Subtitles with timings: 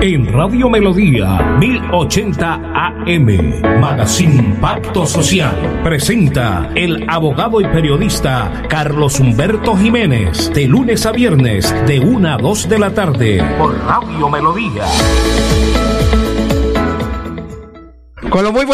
[0.00, 9.76] En Radio Melodía 1080 AM, Magazine Pacto Social, presenta el abogado y periodista Carlos Humberto
[9.76, 14.84] Jiménez, de lunes a viernes, de 1 a 2 de la tarde, por Radio Melodía.
[18.30, 18.66] Con, muy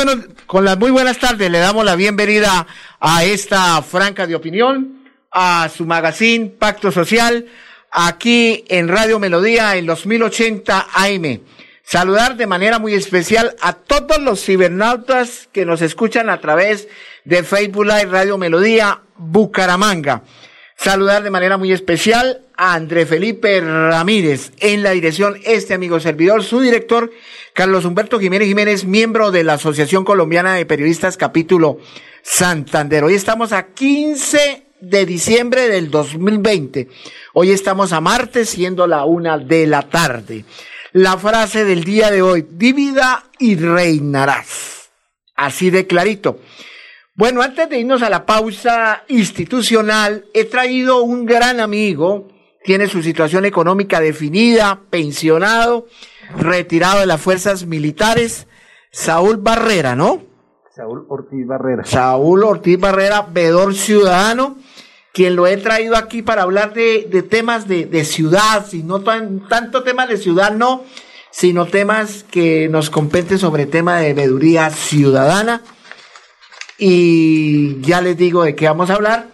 [0.44, 2.66] con las muy buenas tardes le damos la bienvenida
[3.00, 7.46] a esta franca de opinión, a su magazine Pacto Social,
[7.94, 11.40] aquí en Radio Melodía en los 1080 AM.
[11.84, 16.88] Saludar de manera muy especial a todos los cibernautas que nos escuchan a través
[17.24, 20.24] de Facebook Live Radio Melodía Bucaramanga.
[20.76, 26.42] Saludar de manera muy especial a André Felipe Ramírez en la dirección, este amigo servidor,
[26.42, 27.12] su director,
[27.52, 31.78] Carlos Humberto Jiménez Jiménez, miembro de la Asociación Colombiana de Periodistas Capítulo
[32.22, 33.04] Santander.
[33.04, 36.88] Hoy estamos a 15 de diciembre del 2020.
[37.32, 40.44] Hoy estamos a martes, siendo la una de la tarde.
[40.92, 44.90] La frase del día de hoy, divida y reinarás.
[45.34, 46.38] Así de clarito.
[47.14, 52.28] Bueno, antes de irnos a la pausa institucional, he traído un gran amigo,
[52.64, 55.86] tiene su situación económica definida, pensionado,
[56.36, 58.46] retirado de las fuerzas militares,
[58.90, 60.22] Saúl Barrera, ¿no?
[60.74, 61.84] Saúl Ortiz Barrera.
[61.84, 64.56] Saúl Ortiz Barrera, vedor ciudadano
[65.14, 69.48] quien lo he traído aquí para hablar de, temas de, de, ciudad, y no tan,
[69.48, 70.82] tanto temas de ciudad, no,
[71.30, 75.62] sino temas que nos competen sobre tema de veeduría ciudadana.
[76.78, 79.28] Y ya les digo de qué vamos a hablar.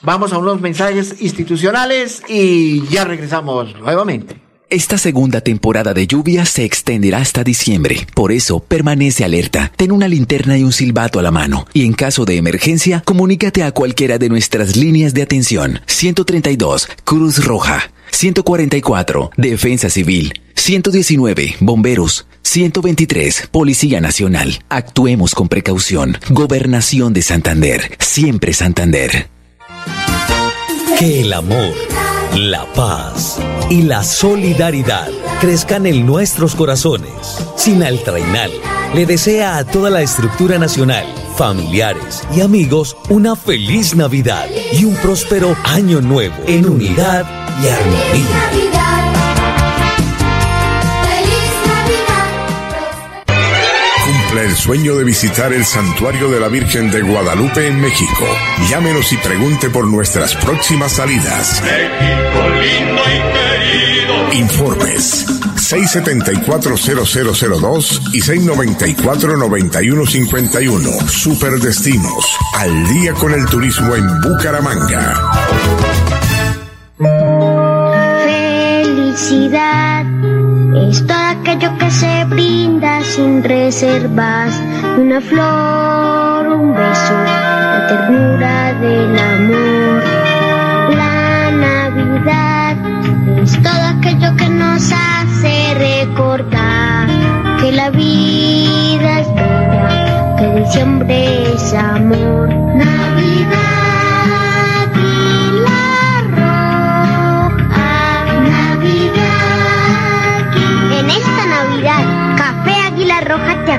[0.00, 4.45] Vamos a unos mensajes institucionales y ya regresamos nuevamente.
[4.68, 8.04] Esta segunda temporada de lluvia se extenderá hasta diciembre.
[8.14, 9.70] Por eso, permanece alerta.
[9.76, 11.68] Ten una linterna y un silbato a la mano.
[11.72, 15.82] Y en caso de emergencia, comunícate a cualquiera de nuestras líneas de atención.
[15.86, 17.92] 132, Cruz Roja.
[18.10, 20.32] 144, Defensa Civil.
[20.56, 22.26] 119, Bomberos.
[22.42, 24.58] 123, Policía Nacional.
[24.68, 26.18] Actuemos con precaución.
[26.30, 27.96] Gobernación de Santander.
[28.00, 29.28] Siempre Santander.
[30.98, 31.72] Que el amor
[32.36, 33.38] la paz
[33.70, 35.08] y la solidaridad
[35.40, 37.38] crezcan en nuestros corazones.
[37.56, 38.50] Sin Trainal
[38.94, 44.94] le desea a toda la estructura nacional, familiares y amigos una feliz Navidad y un
[44.96, 47.24] próspero año nuevo en unidad
[47.62, 49.25] y armonía.
[54.56, 58.24] El sueño de visitar el santuario de la Virgen de Guadalupe en México.
[58.70, 61.62] Llámenos y pregunte por nuestras próximas salidas.
[61.62, 64.32] México lindo y querido.
[64.32, 71.08] Informes 674-0002 y 694-9151.
[71.08, 72.38] Superdestinos.
[72.54, 75.32] Al día con el turismo en Bucaramanga.
[78.24, 80.06] Felicidad
[80.88, 84.60] es todo aquello que se brinda sin reservas.
[84.98, 90.02] Una flor, un beso, la ternura del amor.
[90.96, 92.76] La Navidad
[93.42, 97.08] es todo aquello que nos hace recordar
[97.60, 102.48] que la vida es bella, que diciembre es amor.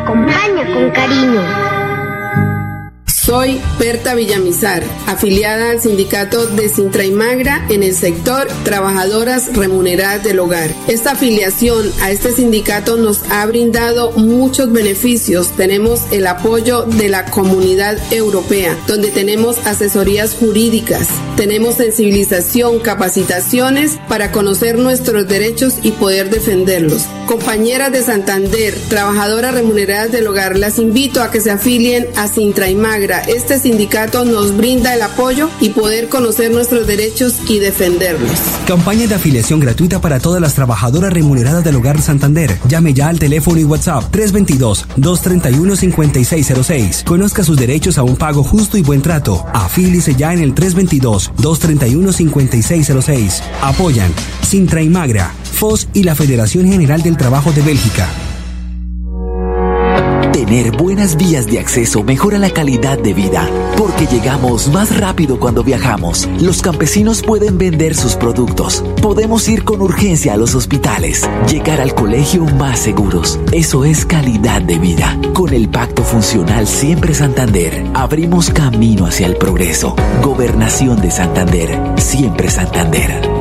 [0.07, 1.41] Acompaña con cariño.
[3.07, 10.23] Soy Berta Villamizar, afiliada al sindicato de Sintra y Magra en el sector Trabajadoras Remuneradas
[10.23, 10.73] del Hogar.
[10.87, 15.49] Esta afiliación a este sindicato nos ha brindado muchos beneficios.
[15.57, 24.31] Tenemos el apoyo de la comunidad europea, donde tenemos asesorías jurídicas, tenemos sensibilización, capacitaciones para
[24.31, 27.07] conocer nuestros derechos y poder defenderlos.
[27.27, 32.69] Compañeras de Santander, trabajadoras remuneradas del hogar, las invito a que se afilien a Sintra
[32.69, 38.31] y Magra este sindicato nos brinda el apoyo y poder conocer nuestros derechos y defenderlos.
[38.65, 42.57] Campaña de afiliación gratuita para todas las trabajadoras remuneradas del Hogar Santander.
[42.67, 47.03] Llame ya al teléfono y WhatsApp 322-231-5606.
[47.03, 49.45] Conozca sus derechos a un pago justo y buen trato.
[49.53, 53.41] Afílice ya en el 322-231-5606.
[53.61, 54.13] Apoyan
[54.47, 58.07] Sintra y Magra, FOS y la Federación General del Trabajo de Bélgica.
[60.31, 65.65] Tener buenas vías de acceso mejora la calidad de vida, porque llegamos más rápido cuando
[65.65, 66.29] viajamos.
[66.39, 68.85] Los campesinos pueden vender sus productos.
[69.01, 73.37] Podemos ir con urgencia a los hospitales, llegar al colegio más seguros.
[73.51, 75.19] Eso es calidad de vida.
[75.33, 79.93] Con el Pacto Funcional Siempre Santander, abrimos camino hacia el progreso.
[80.23, 83.36] Gobernación de Santander, siempre Santander.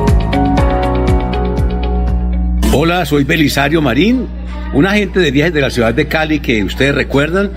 [2.79, 4.27] Hola, soy Belisario Marín,
[4.71, 7.49] un agente de viajes de la ciudad de Cali que ustedes recuerdan,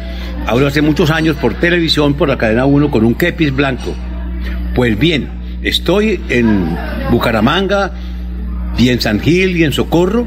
[0.46, 3.94] ahora hace muchos años por televisión, por la cadena 1 con un kepis blanco.
[4.74, 5.28] Pues bien,
[5.60, 6.74] estoy en
[7.10, 7.92] Bucaramanga
[8.78, 10.26] y en San Gil y en Socorro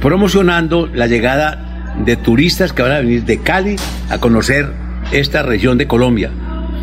[0.00, 3.74] promocionando la llegada de turistas que van a venir de Cali
[4.10, 4.70] a conocer
[5.10, 6.30] esta región de Colombia.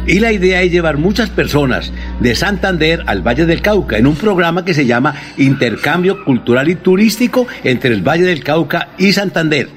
[0.07, 4.15] Y la idea es llevar muchas personas de Santander al Valle del Cauca en un
[4.15, 9.67] programa que se llama Intercambio Cultural y Turístico entre el Valle del Cauca y Santander.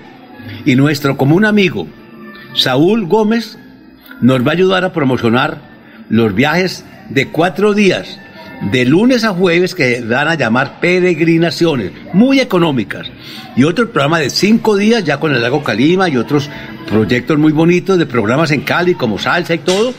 [0.65, 1.89] Y nuestro común amigo,
[2.55, 3.59] Saúl Gómez,
[4.21, 5.59] nos va a ayudar a promocionar
[6.09, 8.21] los viajes de cuatro días,
[8.61, 13.11] de lunes a jueves, que van a llamar peregrinaciones, muy económicas.
[13.57, 16.51] Y otro programa de cinco días, ya con el lago Calima y otros
[16.89, 19.95] proyectos muy bonitos de programas en Cali, como salsa y todo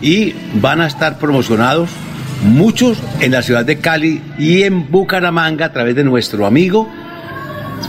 [0.00, 1.90] y van a estar promocionados
[2.42, 6.88] muchos en la ciudad de Cali y en Bucaramanga a través de nuestro amigo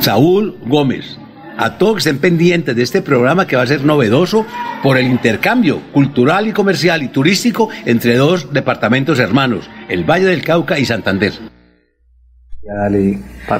[0.01, 1.17] Saúl Gómez.
[1.57, 4.45] A todos que estén pendientes de este programa que va a ser novedoso
[4.83, 10.43] por el intercambio cultural y comercial y turístico entre dos departamentos hermanos, el Valle del
[10.43, 11.56] Cauca y Santander.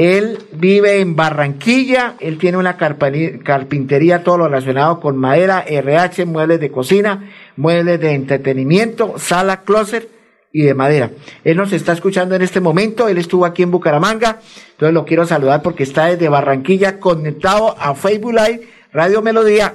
[0.00, 6.58] él vive en Barranquilla, él tiene una carpintería, todo lo relacionado con madera, RH, muebles
[6.58, 10.08] de cocina, muebles de entretenimiento, sala, closet
[10.54, 11.10] y de madera.
[11.44, 15.26] Él nos está escuchando en este momento, él estuvo aquí en Bucaramanga, entonces lo quiero
[15.26, 19.74] saludar porque está desde Barranquilla conectado a Facebook Live, Radio Melodía,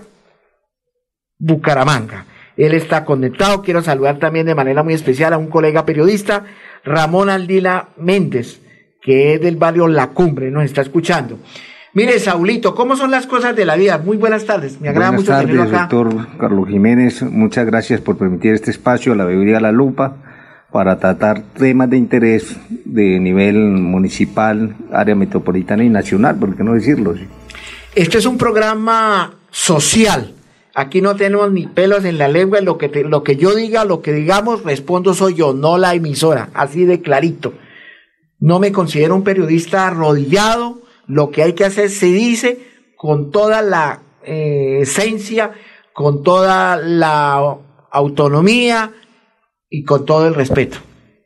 [1.38, 2.26] Bucaramanga.
[2.58, 6.46] Él está conectado, quiero saludar también de manera muy especial a un colega periodista,
[6.84, 8.65] Ramón Aldila Méndez
[9.06, 11.38] que es del barrio La Cumbre, nos está escuchando.
[11.94, 14.00] Mire, Saulito, ¿cómo son las cosas de la vida?
[14.00, 15.88] Muy buenas tardes, me agrada mucho tenerlo acá.
[15.92, 20.18] doctor Carlos Jiménez, muchas gracias por permitir este espacio a la Bebida La Lupa
[20.72, 26.74] para tratar temas de interés de nivel municipal, área metropolitana y nacional, por qué no
[26.74, 27.14] decirlo.
[27.94, 30.34] Este es un programa social.
[30.74, 34.02] Aquí no tenemos ni pelos en la lengua, lo que, lo que yo diga, lo
[34.02, 37.54] que digamos, respondo soy yo, no la emisora, así de clarito.
[38.40, 40.82] No me considero un periodista arrodillado.
[41.08, 42.60] Lo que hay que hacer se dice
[42.98, 45.52] con toda la eh, esencia,
[45.94, 47.58] con toda la
[47.92, 48.92] autonomía
[49.70, 50.78] y con todo el respeto.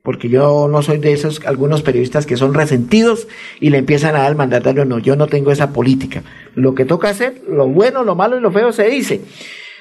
[0.03, 3.27] Porque yo no soy de esos algunos periodistas que son resentidos
[3.59, 4.85] y le empiezan a dar el mandatario.
[4.85, 6.23] No, yo no tengo esa política.
[6.55, 9.21] Lo que toca hacer, lo bueno, lo malo y lo feo se dice.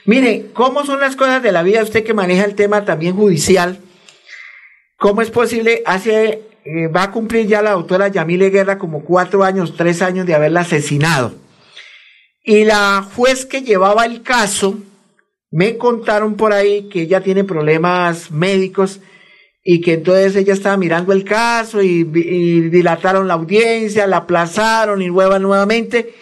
[0.05, 1.83] Mire, ¿cómo son las cosas de la vida?
[1.83, 3.79] Usted que maneja el tema también judicial,
[4.97, 5.83] ¿cómo es posible?
[5.85, 10.27] Hace eh, va a cumplir ya la doctora Yamile Guerra como cuatro años, tres años
[10.27, 11.35] de haberla asesinado.
[12.45, 14.79] Y la juez que llevaba el caso,
[15.51, 19.01] me contaron por ahí que ella tiene problemas médicos
[19.65, 25.09] y que entonces ella estaba mirando el caso y, dilataron la audiencia, la aplazaron y
[25.09, 26.15] luego nuevamente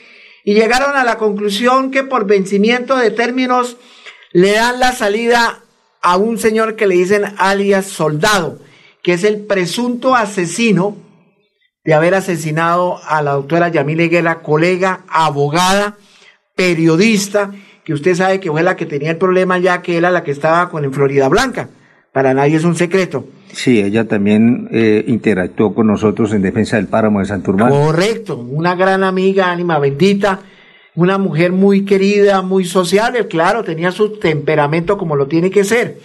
[0.45, 3.77] y llegaron a la conclusión que por vencimiento de términos
[4.33, 5.63] le dan la salida
[6.03, 8.59] a un señor que le dicen alias soldado
[9.07, 10.97] que es el presunto asesino
[11.85, 15.97] de haber asesinado a la doctora Yamile Guerra, colega, abogada,
[16.57, 17.53] periodista,
[17.85, 20.33] que usted sabe que fue la que tenía el problema ya que era la que
[20.33, 21.69] estaba con en Florida Blanca.
[22.13, 23.29] Para nadie es un secreto.
[23.53, 27.71] Sí, ella también eh, interactuó con nosotros en defensa del páramo de Santurmán.
[27.71, 30.41] Correcto, una gran amiga, ánima bendita,
[30.97, 35.99] una mujer muy querida, muy sociable, claro, tenía su temperamento como lo tiene que ser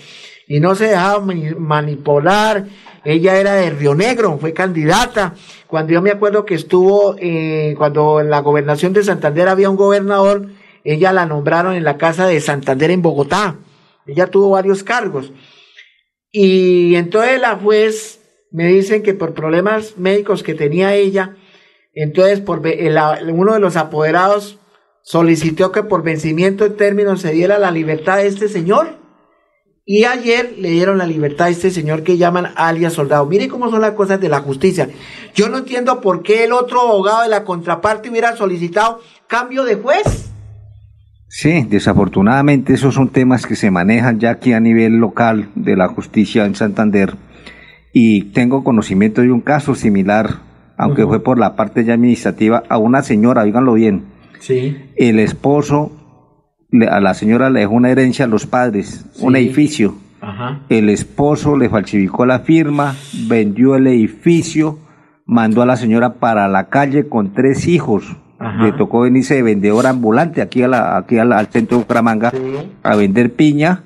[0.51, 1.25] y no se dejaba
[1.58, 2.65] manipular.
[3.05, 5.34] Ella era de Río Negro, fue candidata.
[5.65, 9.77] Cuando yo me acuerdo que estuvo, eh, cuando en la gobernación de Santander había un
[9.77, 10.50] gobernador,
[10.84, 13.55] ella la nombraron en la casa de Santander en Bogotá.
[14.05, 15.31] Ella tuvo varios cargos.
[16.34, 18.20] Y entonces la juez
[18.51, 21.38] me dicen que por problemas médicos que tenía ella,
[21.93, 24.60] entonces por uno de los apoderados
[25.01, 29.00] solicitó que por vencimiento de términos se diera la libertad de este señor.
[29.93, 33.25] Y ayer le dieron la libertad a este señor que llaman alias soldado.
[33.25, 34.88] Mire cómo son las cosas de la justicia.
[35.36, 39.75] Yo no entiendo por qué el otro abogado de la contraparte hubiera solicitado cambio de
[39.75, 40.31] juez.
[41.27, 45.89] Sí, desafortunadamente esos son temas que se manejan ya aquí a nivel local de la
[45.89, 47.15] justicia en Santander.
[47.91, 50.39] Y tengo conocimiento de un caso similar,
[50.77, 54.05] aunque fue por la parte ya administrativa, a una señora, díganlo bien.
[54.39, 54.77] Sí.
[54.95, 55.91] El esposo
[56.89, 59.95] a la señora le dejó una herencia a los padres, un edificio.
[60.21, 60.59] Ajá.
[60.69, 62.95] El esposo le falsificó la firma,
[63.27, 64.77] vendió el edificio,
[65.25, 68.15] mandó a la señora para la calle con tres hijos.
[68.39, 68.63] Ajá.
[68.63, 71.83] Le tocó venirse de vendedor ambulante aquí, a la, aquí a la- al centro de
[71.83, 72.31] Bucaramanga
[72.83, 73.83] a vender piña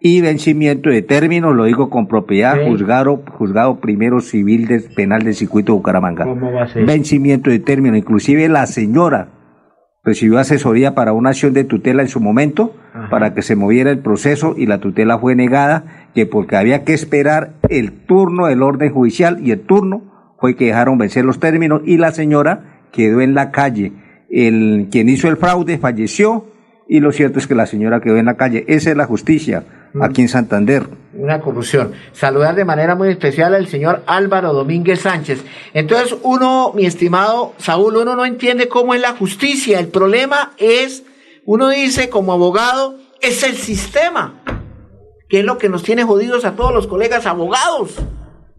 [0.00, 2.68] y vencimiento de términos, lo digo con propiedad, Sí.
[2.68, 6.24] juzgado, juzgado primero civil del penal del circuito de Bucaramanga.
[6.24, 6.84] ¿Cómo va a ser?
[6.84, 9.28] Vencimiento de término, inclusive la señora
[10.06, 13.10] recibió asesoría para una acción de tutela en su momento, Ajá.
[13.10, 16.94] para que se moviera el proceso y la tutela fue negada, que porque había que
[16.94, 20.04] esperar el turno del orden judicial y el turno
[20.38, 23.92] fue que dejaron vencer los términos y la señora quedó en la calle.
[24.30, 26.46] El quien hizo el fraude falleció
[26.88, 28.64] y lo cierto es que la señora quedó en la calle.
[28.68, 29.64] Esa es la justicia
[30.02, 30.86] aquí en Santander.
[31.14, 31.92] Una corrupción.
[32.12, 35.44] Saludar de manera muy especial al señor Álvaro Domínguez Sánchez.
[35.72, 39.78] Entonces, uno, mi estimado Saúl, uno no entiende cómo es la justicia.
[39.78, 41.04] El problema es,
[41.44, 44.42] uno dice como abogado, es el sistema,
[45.28, 47.96] que es lo que nos tiene jodidos a todos los colegas abogados.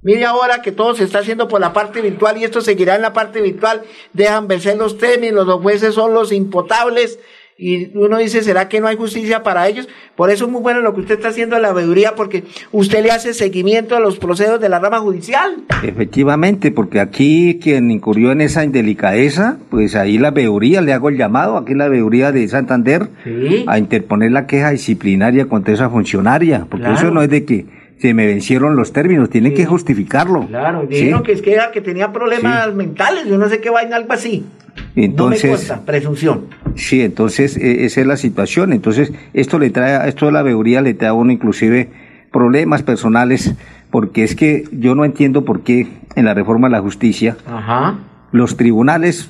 [0.01, 3.01] Mire ahora que todo se está haciendo por la parte virtual y esto seguirá en
[3.01, 3.84] la parte virtual.
[4.13, 7.20] Dejan vencer los términos, los jueces son los impotables.
[7.60, 9.88] Y uno dice, ¿será que no hay justicia para ellos?
[10.16, 13.02] Por eso es muy bueno lo que usted está haciendo en la veeduría, porque usted
[13.04, 15.56] le hace seguimiento a los procesos de la rama judicial.
[15.84, 21.18] Efectivamente, porque aquí quien incurrió en esa indelicadeza, pues ahí la veeduría, le hago el
[21.18, 23.64] llamado, aquí la veeduría de Santander, Sí.
[23.68, 26.96] a interponer la queja disciplinaria contra esa funcionaria, porque Claro.
[27.00, 27.66] eso no es de que
[28.00, 30.46] se me vencieron los términos, tienen que justificarlo.
[30.48, 30.88] Claro, ¿sí?
[30.96, 34.13] dijeron que, es que, era que tenía problemas mentales, yo no sé qué vaina, algo
[34.13, 34.46] así.
[34.75, 36.46] no me Entonces, consta, presunción.
[36.75, 38.72] Sí, entonces eh, esa es la situación.
[38.72, 41.89] Entonces, esto le trae, esto de la veeduría le trae a uno inclusive
[42.32, 43.56] problemas personales,
[43.89, 48.00] porque es que yo no entiendo por qué en la reforma de la justicia Ajá.
[48.32, 49.30] los tribunales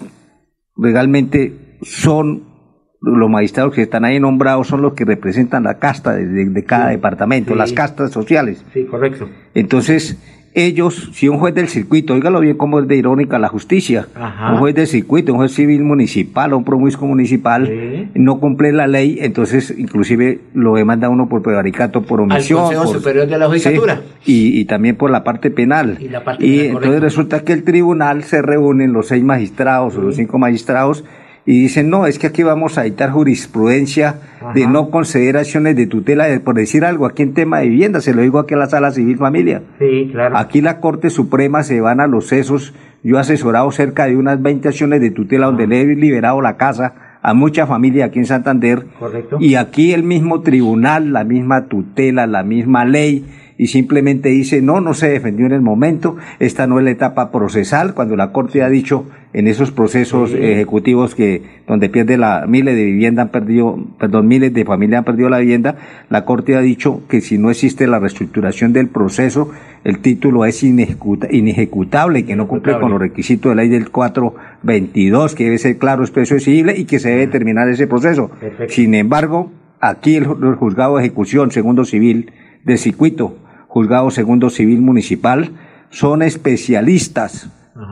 [0.75, 2.43] legalmente son
[3.01, 6.63] los magistrados que están ahí nombrados son los que representan la casta de, de- de
[6.63, 7.57] cada departamento, Sí.
[7.59, 8.63] las castas sociales.
[8.73, 9.29] Sí, correcto.
[9.53, 10.17] Entonces,
[10.53, 14.53] ellos, si un juez del circuito, óigalo bien cómo es de irónica la justicia, Ajá.
[14.53, 18.09] un juez del circuito, un juez civil municipal o un promiscuo municipal, Sí.
[18.15, 22.61] no cumple la ley, entonces inclusive lo demanda uno por prevaricato, por omisión.
[22.61, 24.01] Consejo por- Superior de la Sí, Judicatura.
[24.25, 25.97] y, y también por la parte penal.
[25.99, 27.03] Y la parte Y penal, entonces correcto.
[27.05, 31.03] resulta que el tribunal se reúnen los seis magistrados o los cinco magistrados
[31.47, 34.15] y dicen, no, es que aquí vamos a dictar jurisprudencia
[34.53, 38.01] de no conceder acciones de tutela, de- por decir algo, aquí en tema de vivienda,
[38.01, 39.61] se lo digo aquí a la sala civil familia.
[39.79, 40.37] Sí, claro.
[40.37, 42.73] Aquí la Corte Suprema se van a los sesos.
[43.03, 46.57] Yo he asesorado cerca de unas 20 acciones de tutela donde le he liberado la
[46.57, 48.85] casa a mucha familia aquí en Santander.
[48.99, 49.37] Correcto.
[49.39, 53.25] Y aquí el mismo tribunal, la misma tutela, la misma ley,
[53.57, 57.31] y simplemente dice, no, no se defendió en el momento, esta no es la etapa
[57.31, 62.75] procesal, cuando la Corte ha dicho en esos procesos ejecutivos que donde pierde la miles
[62.75, 65.75] de vivienda han perdido, perdón, miles de familias han perdido la vivienda,
[66.09, 69.51] la Corte ha dicho que si no existe la reestructuración del proceso,
[69.83, 73.89] el título es inejecuta- inejecutable, que no cumple con los requisitos de la ley del
[74.63, 78.29] 422, que debe ser claro, expreso y exigible y que se debe terminar ese proceso.
[78.39, 78.73] Perfecto.
[78.73, 82.31] Sin embargo, aquí el, ju- el juzgado de ejecución segundo civil
[82.63, 83.37] del circuito,
[83.77, 85.51] juzgado segundo civil municipal,
[85.89, 87.49] son especialistas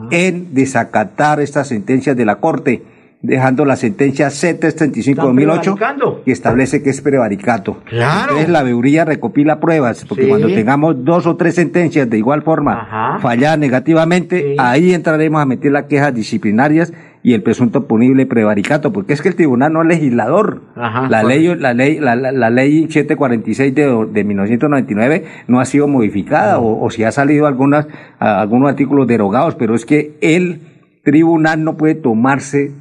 [0.10, 2.82] en desacatar estas sentencias de la Corte,
[3.22, 5.36] dejando la sentencia C335-2008
[5.76, 6.22] prevaricando.
[6.26, 7.82] que establece que es prevaricato.
[7.86, 8.22] Claro.
[8.32, 10.30] Entonces la veeduría recopila pruebas, porque Sí.
[10.30, 13.20] cuando tengamos dos o tres sentencias de igual forma Ajá.
[13.20, 14.56] falladas negativamente, Sí.
[14.60, 16.92] ahí entraremos a meter las quejas disciplinarias
[17.28, 20.62] y el presunto punible prevaricato, porque es que el tribunal no es legislador.
[20.76, 25.66] Ajá, la, ley, la, ley, la, la- la ley 746 de, de 1999 no ha
[25.66, 27.88] sido modificada, o, o si ha salido algunas,
[28.20, 30.60] a- algunos artículos derogados, pero es que el
[31.04, 32.72] tribunal no puede tomarse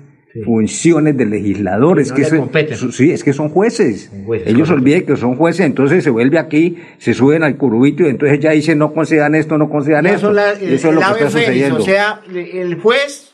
[0.45, 4.11] funciones de legisladores, Sí, no que eso- su- sí, es que son jueces.
[4.27, 8.09] jueces, Ellos olviden que son jueces, entonces se vuelve aquí, se suben al curubito y
[8.11, 11.31] entonces ya dicen no concedan esto, no concedan la- el, eso es lo que está
[11.31, 11.77] sucediendo.
[11.79, 13.34] O sea, el juez,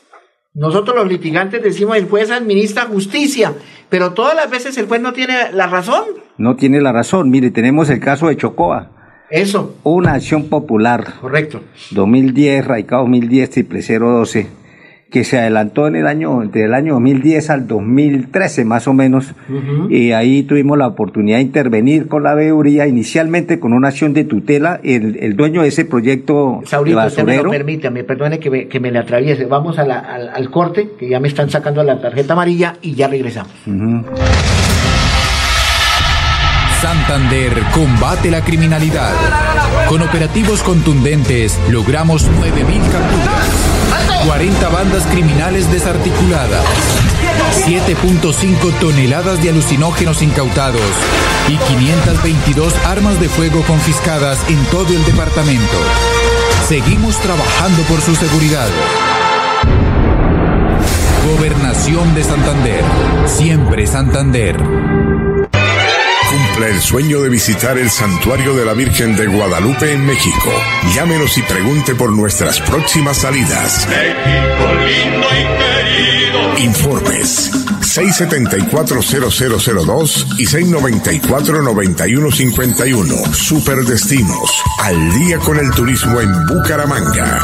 [0.53, 3.53] nosotros los litigantes decimos el juez administra justicia,
[3.89, 6.03] pero todas las veces el juez no tiene la razón.
[6.37, 7.29] No tiene la razón.
[7.29, 8.91] Mire, tenemos el caso de Chocoa,
[9.29, 11.61] Eso, una acción popular correcto.
[11.91, 14.47] 2010, radicado 2010, triple 012,
[15.11, 19.33] que se adelantó en el año, entre el año 2010 al 2013 más o menos,
[19.89, 24.23] y ahí tuvimos la oportunidad de intervenir con la veeduría, inicialmente con una acción de
[24.23, 28.03] tutela, el, el dueño de ese proyecto de Saurito, usted me lo basurero, permite, me
[28.05, 29.45] perdone que me, que me le atraviese.
[29.45, 32.95] Vamos a la- al, al corte, que ya me están sacando la tarjeta amarilla y
[32.95, 33.51] ya regresamos.
[36.81, 39.11] Santander combate la criminalidad.
[39.87, 43.60] Con operativos contundentes logramos 9.000 capturas,
[44.25, 46.63] 40 bandas criminales desarticuladas,
[47.65, 50.81] 7.5 toneladas de alucinógenos incautados
[51.49, 55.77] y 522 armas de fuego confiscadas en todo el departamento.
[56.67, 58.69] Seguimos trabajando por su seguridad.
[61.35, 62.83] Gobernación de Santander.
[63.25, 65.30] Siempre Santander.
[66.63, 70.51] El sueño de visitar el Santuario de la Virgen de Guadalupe en México.
[70.93, 73.87] Llámenos y pregunte por nuestras próximas salidas.
[73.87, 76.59] México lindo y querido.
[76.59, 77.49] Informes
[77.81, 83.33] 674-0002 y 694-9151.
[83.33, 84.61] Superdestinos.
[84.79, 87.39] Al día con el turismo en Bucaramanga.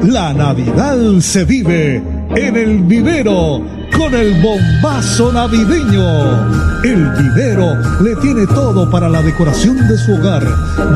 [0.04, 2.02] La Navidad se vive
[2.36, 3.62] en el vivero
[3.96, 6.84] con el bombazo navideño.
[6.84, 10.44] El vivero le tiene todo para la decoración de su hogar.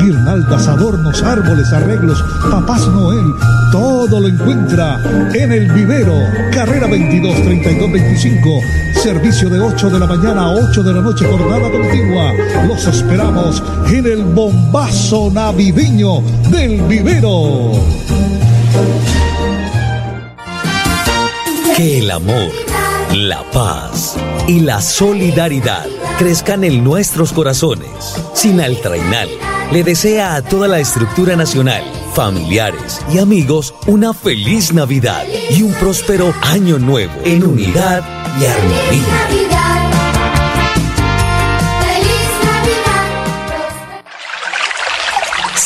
[0.00, 3.32] Guirnaldas, adornos, árboles, arreglos, papás Noel,
[3.70, 5.00] todo lo encuentra
[5.34, 6.14] en el vivero.
[6.52, 8.60] Carrera 22 32 25.
[9.02, 12.32] Servicio de 8 de la mañana a 8 de la noche, jornada continua.
[12.66, 17.72] Los esperamos en el bombazo navideño del vivero.
[21.76, 22.52] Que el amor,
[23.12, 24.16] la paz
[24.46, 25.86] y la solidaridad
[26.18, 28.16] crezcan en nuestros corazones.
[28.34, 29.28] Sinaltrainal
[29.72, 31.82] le desea a toda la estructura nacional,
[32.14, 38.02] familiares y amigos una feliz Navidad y un próspero año nuevo en unidad
[38.40, 39.85] y armonía.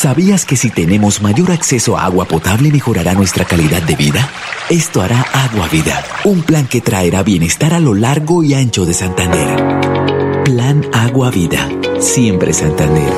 [0.01, 4.27] ¿Sabías que si tenemos mayor acceso a agua potable mejorará nuestra calidad de vida?
[4.67, 8.95] Esto hará Agua Vida, un plan que traerá bienestar a lo largo y ancho de
[8.95, 10.43] Santander.
[10.43, 13.13] Plan Agua Vida, siempre Santander.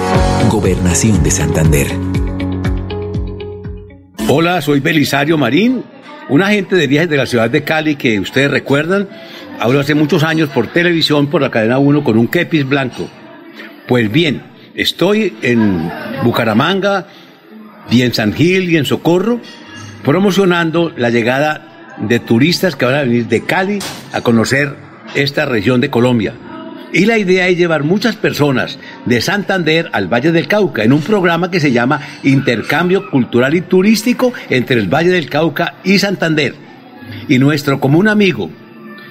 [0.49, 1.87] Gobernación de Santander.
[4.27, 5.85] Hola, soy Belisario Marín,
[6.27, 9.07] un agente de viajes de la ciudad de Cali que ustedes recuerdan,
[9.57, 13.07] hablo hace muchos años por televisión, por la cadena 1 con un kepis blanco.
[13.87, 15.91] Pues bien, estoy en
[16.23, 17.07] Bucaramanga
[17.89, 19.39] y en San Gil y en Socorro
[20.03, 23.79] promocionando la llegada de turistas que van a venir de Cali
[24.11, 24.75] a conocer
[25.15, 26.33] esta región de Colombia.
[26.91, 31.01] Y la idea es llevar muchas personas de Santander al Valle del Cauca en un
[31.01, 36.53] programa que se llama Intercambio Cultural y Turístico entre el Valle del Cauca y Santander.
[37.27, 38.51] Y nuestro común amigo,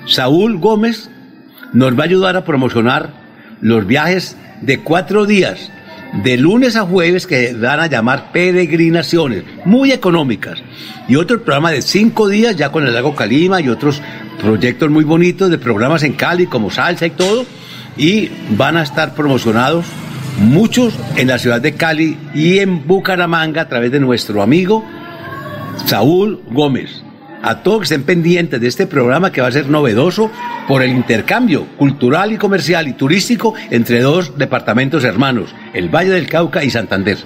[0.07, 1.11] Saúl Gómez,
[1.73, 3.11] nos va a ayudar a promocionar
[3.61, 5.71] los viajes de cuatro días,
[6.25, 10.63] de lunes a jueves, que van a llamar peregrinaciones, muy económicas.
[11.09, 14.01] Y otro programa de cinco días, ya con el lago Calima y otros
[14.41, 17.45] proyectos muy bonitos de programas en Cali, como salsa y todo.
[17.97, 19.87] Y van a estar promocionados
[20.39, 24.85] muchos en la ciudad de Cali y en Bucaramanga a través de nuestro amigo
[25.87, 27.03] Saúl Gómez.
[27.45, 30.31] A todos que estén pendientes de este programa que va a ser novedoso
[30.69, 36.29] por el intercambio cultural y comercial y turístico entre dos departamentos hermanos, el Valle del
[36.29, 37.19] Cauca y Santander.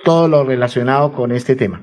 [0.05, 1.81] todo lo relacionado con este tema.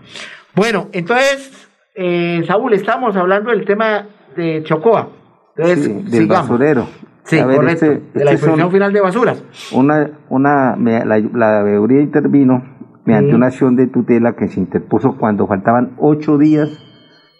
[0.54, 4.06] Bueno, entonces, eh, Saúl, estamos hablando del tema
[4.40, 5.10] de Chocoa.
[5.58, 6.50] Entonces, Sí, del sigamos.
[6.50, 6.86] basurero.
[7.24, 7.86] Sí, ver, correcto.
[7.86, 7.88] este-
[8.20, 9.44] de la este disposición final de basuras.
[9.74, 12.64] Una, una, me- la, la veeduría intervino
[13.06, 16.70] mediante una acción de tutela que se interpuso cuando faltaban ocho días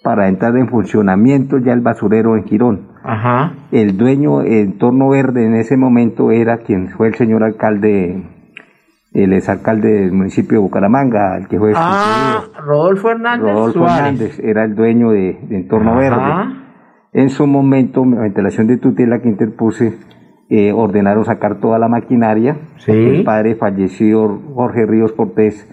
[0.04, 2.88] para entrar en funcionamiento ya el basurero en Girón.
[3.04, 3.54] Ajá.
[3.72, 8.24] El dueño, el entorno verde en ese momento era quien fue el señor alcalde,
[9.14, 13.98] el exalcalde del municipio de Bucaramanga, el que fue Ah, Rodolfo Hernández Rodolfo Suárez.
[14.00, 16.00] Hernández era el dueño de, de Entorno Ajá.
[16.00, 16.69] Verde.
[17.12, 19.94] En su momento, mediante la acción de tutela que interpuse,
[20.50, 22.58] eh, ordenaron sacar toda la maquinaria.
[22.78, 22.92] Sí.
[22.92, 25.68] El padre fallecido, Jorge Ríos Cortés,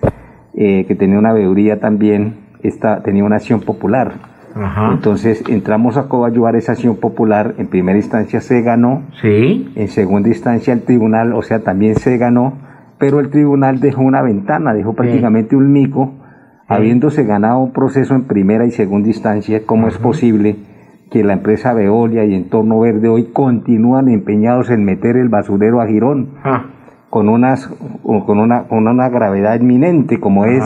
[0.55, 4.12] eh, que tenía una veeduría también, esta, tenía una acción popular.
[4.55, 4.92] Ajá.
[4.94, 7.55] Entonces entramos a coadyuvar esa acción popular.
[7.59, 9.03] En primera instancia se ganó.
[9.20, 9.70] Sí.
[9.77, 12.64] En segunda instancia el tribunal, o sea, también se ganó.
[12.99, 16.14] pero el tribunal dejó una ventana, dejó prácticamente un mico,
[16.66, 20.57] habiéndose ganado un proceso en primera y segunda instancia, ¿cómo es posible
[21.11, 25.87] que la empresa Veolia y Entorno Verde hoy continúan empeñados en meter el basurero a
[25.87, 26.31] Girón?
[26.45, 26.66] Ah.
[27.11, 27.69] Con, unas,
[28.03, 30.62] con, una, con una gravedad inminente como es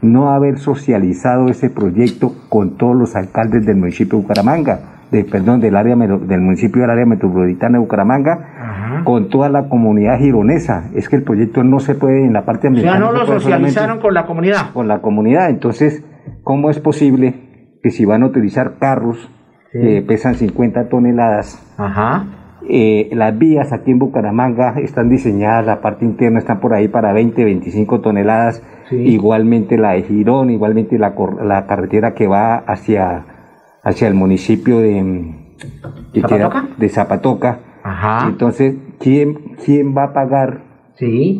[0.00, 5.60] no haber socializado ese proyecto con todos los alcaldes del municipio de Bucaramanga, de, perdón,
[5.60, 10.88] del, área, del municipio del área metropolitana de Bucaramanga, con toda la comunidad gironesa.
[10.94, 13.02] Es que el proyecto no se puede en la parte ambiental.
[13.02, 14.72] O sea, no, lo socializaron con la comunidad.
[14.72, 15.50] Con la comunidad.
[15.50, 16.02] Entonces,
[16.44, 17.34] ¿cómo es posible
[17.82, 19.30] que si van a utilizar carros
[19.72, 22.24] que pesan 50 toneladas, Ajá.
[22.68, 27.12] eh, las vías aquí en Bucaramanga están diseñadas, la parte interna está por ahí para
[27.12, 33.24] 20, 25 toneladas, igualmente la de Girón, igualmente la, la carretera que va hacia,
[33.84, 35.36] hacia el municipio de, mm,
[36.20, 36.68] ¿Zapatoca?
[36.76, 37.58] de Zapatoca.
[37.84, 38.26] Ajá.
[38.28, 40.62] Entonces, ¿quién, ¿quién va a pagar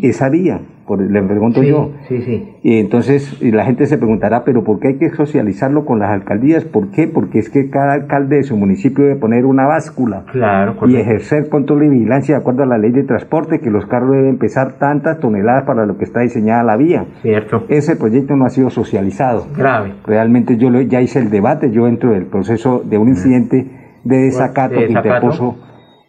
[0.02, 0.60] esa vía?
[0.90, 1.92] Por, le pregunto Sí, yo.
[2.08, 2.56] Sí, sí.
[2.64, 6.10] Y entonces y la gente se preguntará, pero ¿por qué hay que socializarlo con las
[6.10, 6.64] alcaldías?
[6.64, 7.06] ¿Por qué?
[7.06, 11.48] Porque es que cada alcalde de su municipio debe poner una báscula Claro, y ejercer
[11.48, 14.78] control y vigilancia de acuerdo a la ley de transporte, que los carros deben pesar
[14.80, 17.04] tantas toneladas para lo que está diseñada la vía.
[17.22, 17.66] Cierto.
[17.68, 19.46] Ese proyecto no ha sido socializado.
[19.56, 19.92] Grave.
[20.04, 23.64] Realmente yo lo- ya hice el debate, yo entro del proceso de un incidente
[24.02, 25.26] de desacato De que desacato.
[25.26, 25.56] interpuso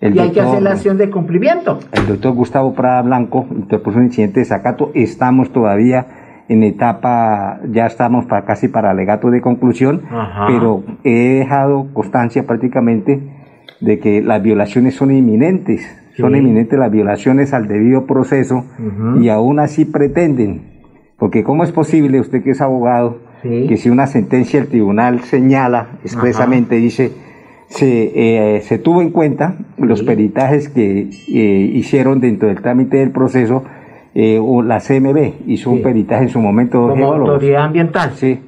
[0.02, 1.80] el y hay que doctor- hacer la acción de cumplimiento.
[1.94, 4.92] el doctor Gustavo Prada Blanco interpuso un incidente de desacato.
[4.94, 6.08] Estamos todavía
[6.50, 10.48] en etapa, ya estamos para, casi para alegato de conclusión, Ajá.
[10.48, 13.22] pero he dejado constancia prácticamente
[13.80, 15.88] de que las violaciones son inminentes.
[16.18, 18.66] Son inminentes las violaciones al debido proceso
[19.22, 20.70] y aún así pretenden.
[21.18, 23.66] Porque ¿cómo es posible, usted que es abogado, Sí.
[23.68, 27.12] que si una sentencia del tribunal señala expresamente, dice,
[27.71, 28.12] se,
[28.57, 33.63] eh, se tuvo en cuenta los peritajes que eh, hicieron dentro del trámite del proceso,
[34.13, 36.81] eh, o la CMB hizo un peritaje en su momento.
[36.81, 37.29] Como geólogos.
[37.36, 38.12] autoridad ambiental.
[38.15, 38.39] Sí.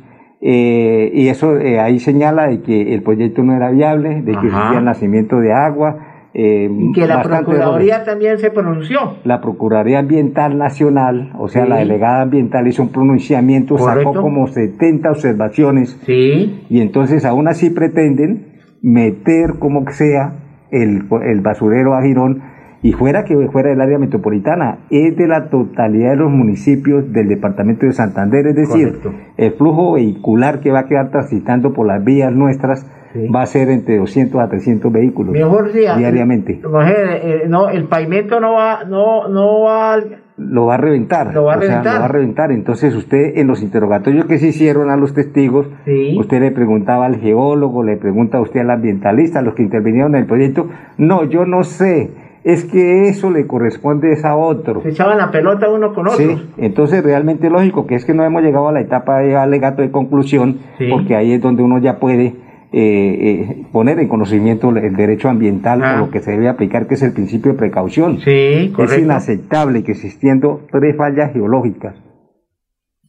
[0.41, 4.47] Eh, y eso eh, ahí señala de que el proyecto no era viable, de que
[4.47, 6.09] existía el nacimiento de agua.
[6.33, 9.13] eh, Y que la Procuraduría también se pronunció.
[9.23, 11.69] La Procuraduría Ambiental Nacional, o sea, Sí.
[11.69, 14.09] la delegada ambiental hizo un pronunciamiento, Correcto.
[14.13, 15.97] sacó como 70 observaciones.
[16.05, 16.65] Sí.
[16.69, 18.47] Y entonces aún así pretenden
[18.84, 20.34] meter como que sea
[20.69, 22.43] el, el basurero a Girón
[22.84, 27.30] y fuera que fuera del área metropolitana, es de la totalidad de los municipios del
[27.30, 29.13] departamento de Santander, es decir, Correcto.
[29.38, 32.86] el flujo vehicular que va a quedar transitando por las vías nuestras
[33.34, 36.62] va a ser entre 200 a 300 vehículos Mejor diariamente.
[36.63, 39.98] Mujer, eh, no, el pavimento no va, no, no va.
[40.38, 41.34] Lo va a reventar.
[41.34, 42.52] Lo va a o sea, lo va a reventar.
[42.52, 45.67] Entonces usted en los interrogatorios que se hicieron a los testigos,
[46.17, 50.15] usted le preguntaba al geólogo, le pregunta a usted al ambientalista, a los que intervinieron
[50.15, 50.67] en el proyecto,
[50.98, 52.12] no, yo no sé,
[52.43, 54.82] es que eso le corresponde es a otro.
[54.82, 56.17] Se echaban la pelota uno con otro.
[56.17, 59.82] Sí, entonces realmente lógico que es que no hemos llegado a la etapa de alegato
[59.82, 60.88] de conclusión, Sí.
[60.91, 62.34] porque ahí es donde uno ya puede
[62.75, 66.95] eh, eh, poner en conocimiento el derecho ambiental o lo que se debe aplicar, que
[66.95, 68.17] es el principio de precaución.
[68.19, 68.21] Ah.
[68.25, 69.01] Sí, Es correcto.
[69.01, 71.95] inaceptable que existiendo tres fallas geológicas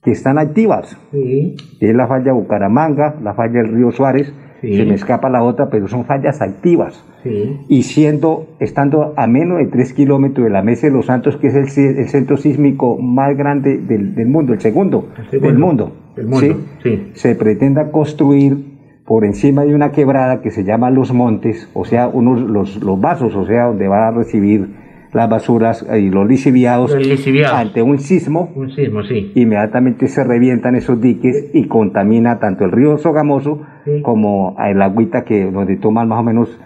[0.03, 1.57] que están activas, Sí.
[1.81, 4.77] que es la falla Bucaramanga, la falla del río Suárez, Sí.
[4.77, 7.59] se me escapa la otra, pero son fallas activas Sí.
[7.69, 11.47] y siendo, estando a menos de 3 kilómetros de la Mesa de los Santos, que
[11.47, 15.93] es el, el centro sísmico más grande del, del mundo, el segundo, segundo del mundo,
[16.17, 17.09] del mundo, sí.
[17.15, 18.74] se pretenda construir
[19.07, 23.01] por encima de una quebrada que se llama Los Montes, o sea, unos, los, los
[23.01, 24.69] vasos, o sea, donde va a recibir
[25.13, 27.57] las basuras y los lisiviados, Los lisiviados.
[27.57, 29.31] ante un sismo, Un sismo, sí.
[29.37, 33.61] inmediatamente se revientan esos diques y contamina tanto el río Sogamoso
[34.03, 36.59] como el agüita que donde toman más o menos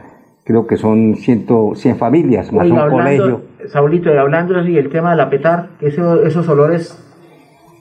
[0.44, 5.10] creo que son 100, 100 familias más un colegio Saulito, y hablando así, el tema
[5.10, 7.04] de la petar, eso- esos olores.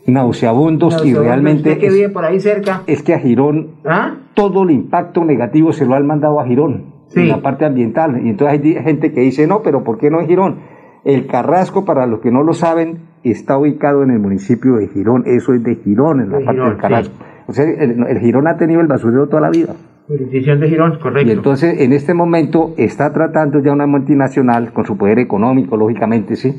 [0.05, 2.81] nauseabundos y nauseabundos, realmente usted que vive por ahí cerca.
[2.87, 4.15] es que a Girón ¿Ah?
[4.37, 8.21] Todo el impacto negativo se lo han mandado a Girón en la parte ambiental.
[8.23, 10.59] Y entonces hay gente que dice no pero ¿por qué no en Girón?
[11.03, 15.23] El Carrasco para los que no lo saben está ubicado en el municipio de Girón.
[15.25, 17.15] Eso es de Girón en la De parte Girón, del Carrasco.
[17.47, 19.73] o sea el, el Girón ha tenido el basurero toda la vida.
[20.07, 21.27] Jurisdicción de Girón, correcto.
[21.29, 26.35] Y entonces en este momento está tratando ya una multinacional con su poder económico, lógicamente,
[26.35, 26.55] sí,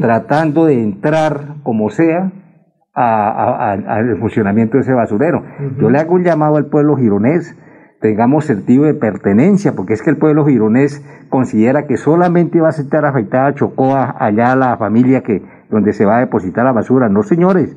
[0.00, 2.32] tratando de entrar como sea
[2.94, 5.42] al funcionamiento de ese basurero.
[5.78, 7.56] Yo le hago un llamado al pueblo gironés,
[8.00, 12.70] tengamos sentido de pertenencia, porque es que el pueblo gironés considera que solamente va a
[12.70, 17.08] estar afectada Chocoa, allá la familia que donde se va a depositar la basura.
[17.08, 17.76] No, señores,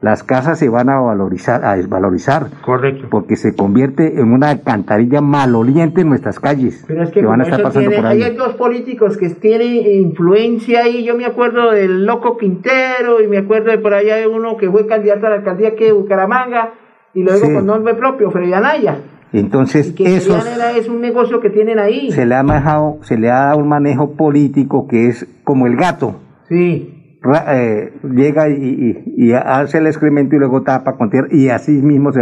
[0.00, 2.46] las casas se van a valorizar, a desvalorizar.
[2.64, 3.08] Correcto.
[3.10, 6.84] Porque se convierte en una alcantarilla maloliente en nuestras calles.
[6.86, 8.22] Pero es que, van a estar pasando por ahí.
[8.22, 11.04] hay dos políticos que tienen influencia ahí.
[11.04, 14.70] Yo me acuerdo del loco Quintero y me acuerdo de por allá de uno que
[14.70, 16.72] fue candidato a la alcaldía que de Bucaramanga
[17.12, 18.96] y luego con nombre propio, Freddy Anaya.
[19.32, 20.38] Entonces, eso
[20.76, 22.10] es un negocio que tienen ahí.
[22.10, 25.76] Se le ha manejado, se le ha dado un manejo político que es como el
[25.76, 26.16] gato.
[26.48, 26.99] Sí
[27.48, 32.20] eh, llega y, hace el excremento y luego tapa con tierra y así mismo se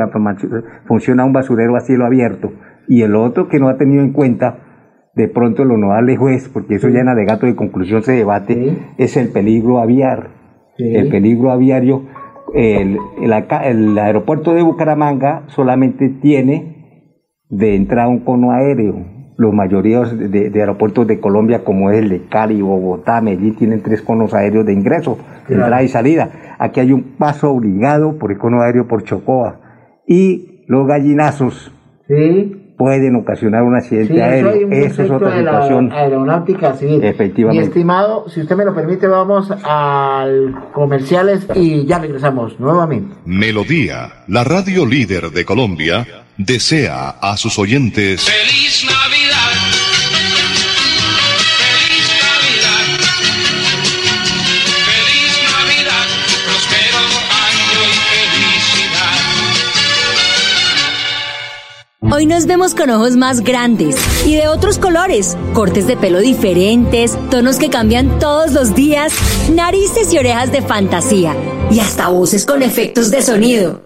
[0.86, 2.52] funciona un basurero a cielo abierto.
[2.88, 6.48] Y el otro que no ha tenido en cuenta, de pronto lo no de juez,
[6.48, 10.30] porque eso ya en alegato de conclusión se debate, es el peligro aviar.
[10.78, 12.04] El peligro aviario,
[12.54, 17.04] el, el aeropuerto de Bucaramanga solamente tiene
[17.48, 22.24] de entrada un cono aéreo los mayorías de, aeropuertos de Colombia, como es el de
[22.24, 25.16] Cali, Bogotá, Medellín, tienen tres conos aéreos de ingreso,
[25.48, 26.56] entrada y salida.
[26.58, 29.60] Aquí hay un paso obligado por el cono aéreo por Chocoa.
[30.08, 31.72] Y los gallinazos
[32.76, 34.72] pueden ocasionar un accidente aéreo.
[34.72, 35.92] Eso, es otra situación.
[35.92, 37.04] aeronáutica civil.
[37.04, 37.62] Efectivamente.
[37.62, 43.14] Mi estimado, si usted me lo permite, vamos al comerciales y ya regresamos nuevamente.
[43.24, 46.04] Melodía, la radio líder de Colombia,
[46.38, 48.24] desea a sus oyentes.
[48.24, 48.86] ¡Feliz
[62.10, 67.18] Hoy nos vemos con ojos más grandes y de otros colores, cortes de pelo diferentes,
[67.30, 69.12] tonos que cambian todos los días,
[69.52, 71.36] narices y orejas de fantasía
[71.70, 73.82] y hasta voces con efectos de sonido.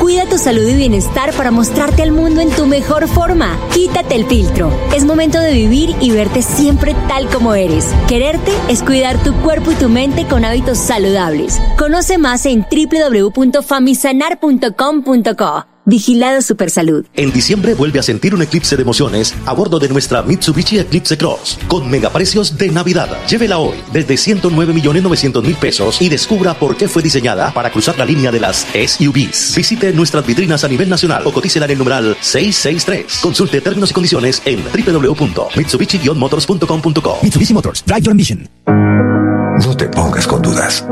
[0.00, 3.58] Cuida tu salud y bienestar para mostrarte al mundo en tu mejor forma.
[3.74, 4.72] Quítate el filtro.
[4.94, 7.84] Es momento de vivir y verte siempre tal como eres.
[8.08, 11.60] Quererte es cuidar tu cuerpo y tu mente con hábitos saludables.
[11.76, 15.66] Conoce más en www.famisanar.com.co.
[15.84, 17.06] Vigilado Supersalud.
[17.14, 21.16] En diciembre vuelve a sentir un eclipse de emociones a bordo de nuestra Mitsubishi Eclipse
[21.16, 23.08] Cross con megaprecios de Navidad.
[23.26, 27.70] Llévela hoy desde 109 millones 900 mil pesos y descubra por qué fue diseñada para
[27.70, 29.54] cruzar la línea de las SUVs.
[29.56, 33.18] Visite nuestras vitrinas a nivel nacional o cotícela en el numeral 663.
[33.20, 37.18] Consulte términos y condiciones en www.mitsubishi-motors.com.co.
[37.22, 38.48] Mitsubishi Motors, drive your ambition.
[38.66, 40.82] No te pongas con dudas.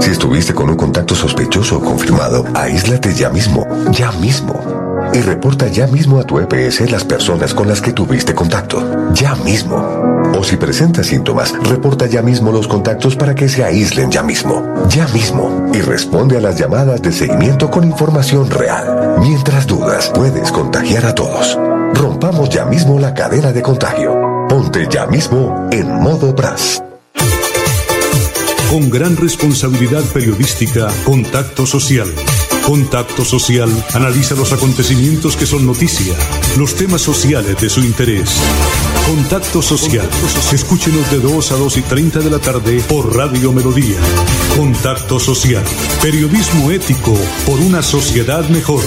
[0.00, 4.54] Si estuviste con un contacto sospechoso o confirmado, aíslate ya mismo, ya mismo.
[5.12, 9.34] Y reporta ya mismo a tu EPS las personas con las que tuviste contacto, ya
[9.36, 9.76] mismo.
[10.38, 14.86] O si presentas síntomas, reporta ya mismo los contactos para que se aíslen ya mismo,
[14.88, 15.70] ya mismo.
[15.74, 19.16] Y responde a las llamadas de seguimiento con información real.
[19.20, 21.58] Mientras dudas, puedes contagiar a todos.
[21.94, 24.46] Rompamos ya mismo la cadena de contagio.
[24.48, 26.82] Ponte ya mismo en modo BRAS.
[28.70, 32.06] Con gran responsabilidad periodística, Contacto Social.
[32.64, 36.14] Contacto Social analiza los acontecimientos que son noticia,
[36.56, 38.30] los temas sociales de su interés.
[39.08, 40.08] Contacto Social.
[40.52, 43.98] Escúchenos de 2 a 2 y 30 de la tarde por Radio Melodía.
[44.56, 45.64] Contacto Social.
[46.00, 48.84] Periodismo ético por una sociedad mejor.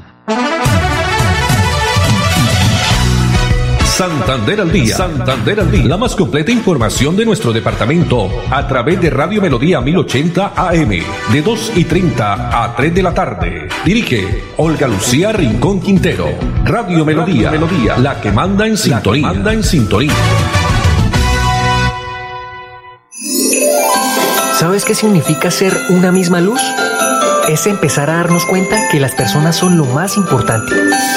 [3.97, 4.95] Santander al día.
[4.95, 5.85] Santander al día.
[5.85, 10.89] La más completa información de nuestro departamento a través de Radio Melodía 1080 AM
[11.31, 13.67] de 2 y 30 a 3 de la tarde.
[13.83, 16.27] Dirige Olga Lucía Rincón Quintero.
[16.63, 19.29] Radio Melodía, Melodía, la que manda en sintonía.
[19.29, 20.13] Manda en sintonía.
[24.59, 26.61] ¿Sabes qué significa ser una misma luz?
[27.47, 30.73] Es empezar a darnos cuenta que las personas son lo más importante,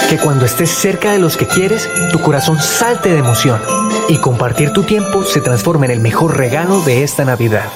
[0.09, 3.61] que cuando estés cerca de los que quieres, tu corazón salte de emoción
[4.09, 7.67] y compartir tu tiempo se transforma en el mejor regalo de esta Navidad.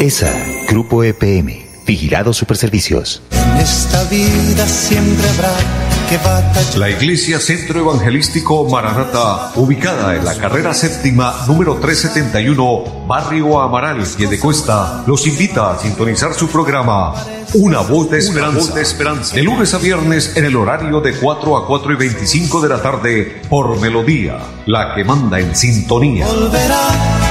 [0.00, 0.32] ESA,
[0.68, 3.22] Grupo EPM, Vigilado Superservicios.
[3.32, 5.87] En esta vida siempre habrá
[6.76, 14.02] La Iglesia Centro Evangelístico Maranata, ubicada en la carrera séptima número 371, Barrio Amaral,
[14.40, 17.12] Cuesta, los invita a sintonizar su programa
[17.52, 18.72] Una voz de esperanza.
[18.72, 19.36] de, esperanza.
[19.36, 22.80] de lunes a viernes en el horario de 4 a 4 y 25 de la
[22.80, 26.26] tarde por Melodía, la que manda en sintonía.
[26.26, 27.27] Volverá,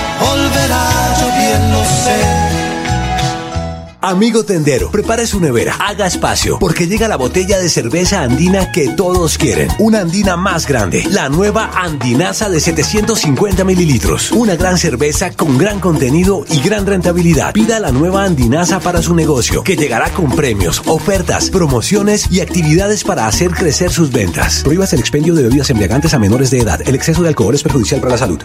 [4.01, 8.89] Amigo tendero, prepare su nevera, haga espacio, porque llega la botella de cerveza andina que
[8.89, 9.69] todos quieren.
[9.79, 14.31] Una andina más grande, la nueva andinaza de 750 mililitros.
[14.31, 17.53] Una gran cerveza con gran contenido y gran rentabilidad.
[17.53, 23.03] Pida la nueva andinaza para su negocio, que llegará con premios, ofertas, promociones y actividades
[23.03, 24.61] para hacer crecer sus ventas.
[24.63, 26.81] Prohíbas el expendio de bebidas embriagantes a menores de edad.
[26.87, 28.43] El exceso de alcohol es perjudicial para la salud.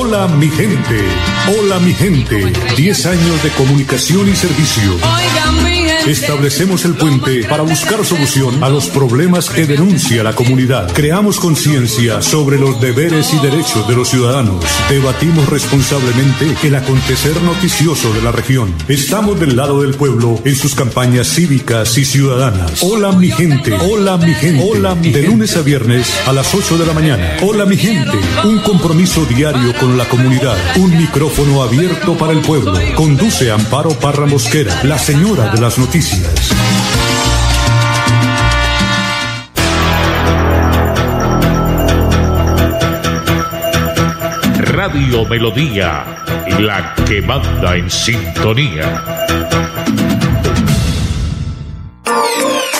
[0.00, 1.02] Hola mi gente,
[1.58, 2.52] hola mi gente.
[2.76, 4.96] 10 años de comunicación y servicio.
[6.08, 10.90] Establecemos el puente para buscar solución a los problemas que denuncia la comunidad.
[10.94, 14.64] Creamos conciencia sobre los deberes y derechos de los ciudadanos.
[14.88, 18.74] Debatimos responsablemente el acontecer noticioso de la región.
[18.88, 22.82] Estamos del lado del pueblo en sus campañas cívicas y ciudadanas.
[22.82, 24.64] Hola mi gente, hola mi gente.
[24.66, 27.36] Hola mi De lunes a viernes a las 8 de la mañana.
[27.42, 30.56] Hola mi gente, un compromiso diario con la comunidad.
[30.76, 32.72] Un micrófono abierto para el pueblo.
[32.96, 35.97] Conduce Amparo Parra Mosquera, la señora de las noticias
[44.60, 46.04] Radio Melodía,
[46.60, 49.02] la que manda en sintonía.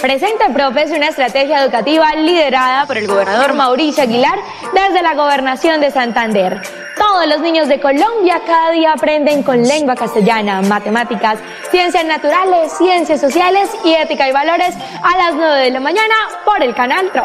[0.01, 4.39] Presenta el Profes una estrategia educativa liderada por el gobernador Mauricio Aguilar
[4.73, 9.95] desde la gobernación de Santander todos los niños de Colombia cada día aprenden con lengua
[9.95, 11.39] castellana, matemáticas,
[11.71, 16.63] ciencias naturales, ciencias sociales y ética y valores a las 9 de la mañana por
[16.63, 17.25] el canal TRO.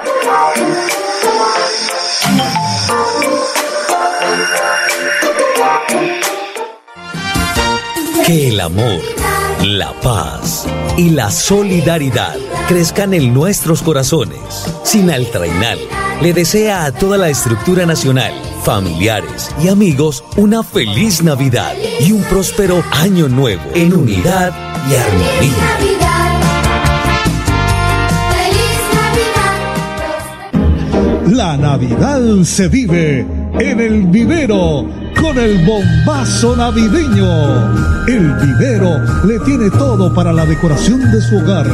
[8.26, 9.02] Que el amor,
[9.64, 12.36] la paz y la solidaridad
[12.68, 14.40] crezcan en nuestros corazones.
[14.84, 15.80] Sin Altrainal
[16.22, 22.24] le desea a toda la estructura nacional familiares y amigos una feliz Navidad y un
[22.24, 24.54] próspero año nuevo en unidad
[24.90, 26.04] y armonía.
[31.32, 33.26] La Navidad se vive
[33.60, 38.06] en el vivero con el bombazo navideño.
[38.08, 41.68] El vivero le tiene todo para la decoración de su hogar.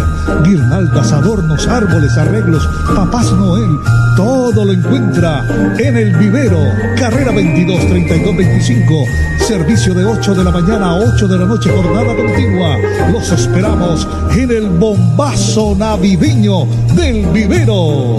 [0.43, 3.79] Guirnaldas, adornos, árboles, arreglos, papás Noel,
[4.15, 5.43] todo lo encuentra
[5.77, 6.59] en el vivero.
[6.97, 9.05] Carrera 22 32 25.
[9.39, 12.77] Servicio de 8 de la mañana a 8 de la noche, jornada continua.
[13.11, 18.17] Los esperamos en el bombazo navideño del vivero.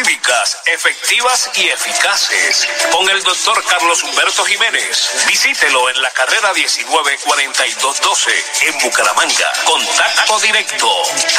[0.00, 5.10] Jurídicas efectivas y eficaces con el doctor Carlos Humberto Jiménez.
[5.26, 9.52] Visítelo en la carrera 194212 en Bucaramanga.
[9.66, 10.90] Contacto directo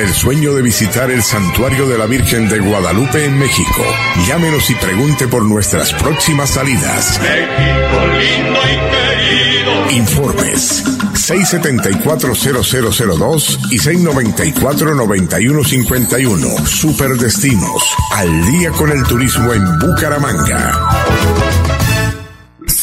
[0.00, 3.82] el sueño de visitar el santuario de la Virgen de Guadalupe en México.
[4.26, 7.18] Llámenos y pregunte por nuestras próximas salidas.
[7.20, 9.90] México lindo y querido.
[9.90, 10.84] Informes
[11.28, 16.66] 674-0002 y 694-9151.
[16.66, 17.94] Superdestinos.
[18.12, 20.97] Al día con el turismo en Bucaramanga.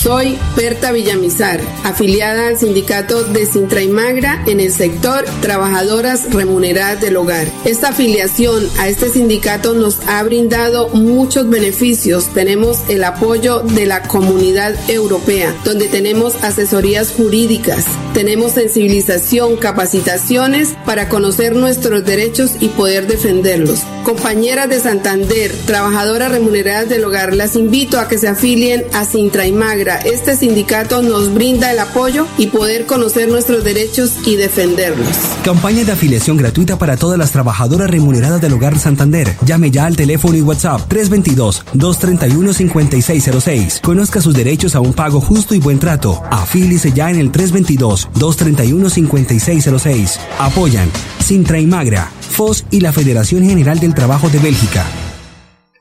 [0.06, 7.02] Soy Berta Villamizar, afiliada al sindicato de Sintra y Magra en el sector Trabajadoras Remuneradas
[7.02, 7.48] del Hogar.
[7.66, 12.32] Esta afiliación a este sindicato nos ha brindado muchos beneficios.
[12.36, 21.10] Tenemos el apoyo de la comunidad europea, donde tenemos asesorías jurídicas, tenemos sensibilización, capacitaciones para
[21.10, 23.80] conocer nuestros derechos y poder defenderlos.
[24.04, 29.48] Compañeras de Santander, trabajadoras remuneradas del hogar, las invito a que se afilien a Sintra
[29.48, 35.08] y Magra este sindicato nos brinda el apoyo y poder conocer nuestros derechos y defenderlos.
[35.44, 39.36] Campaña de afiliación gratuita para todas las trabajadoras remuneradas del Hogar Santander.
[39.46, 43.82] Llame ya al teléfono y WhatsApp 322-231-5606.
[43.82, 46.22] Conozca sus derechos a un pago justo y buen trato.
[46.32, 50.20] Afílice ya en el 322-231-5606.
[50.40, 50.90] Apoyan
[51.26, 54.86] Sintra y Magra, FOS y la Federación General del Trabajo de Bélgica.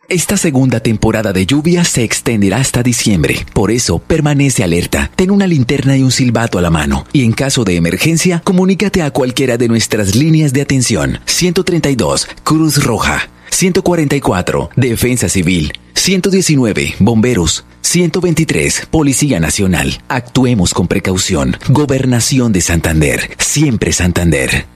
[0.09, 3.46] Esta segunda temporada de lluvia se extenderá hasta diciembre.
[3.55, 5.11] Por eso, permanece alerta.
[5.16, 7.07] Ten una linterna y un silbato a la mano.
[7.12, 11.20] Y en caso de emergencia, comunícate a cualquiera de nuestras líneas de atención.
[11.24, 13.30] 132, Cruz Roja.
[13.50, 15.72] 144, Defensa Civil.
[15.94, 17.64] 119, Bomberos.
[17.80, 20.02] 123, Policía Nacional.
[20.09, 21.57] Actuemos con precaución.
[21.68, 23.30] Gobernación de Santander.
[23.38, 24.66] Siempre Santander.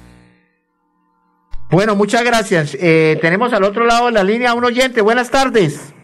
[1.70, 2.76] Bueno, muchas gracias.
[2.80, 5.02] Eh, tenemos al otro lado de la línea a un oyente.
[5.02, 5.94] Buenas tardes.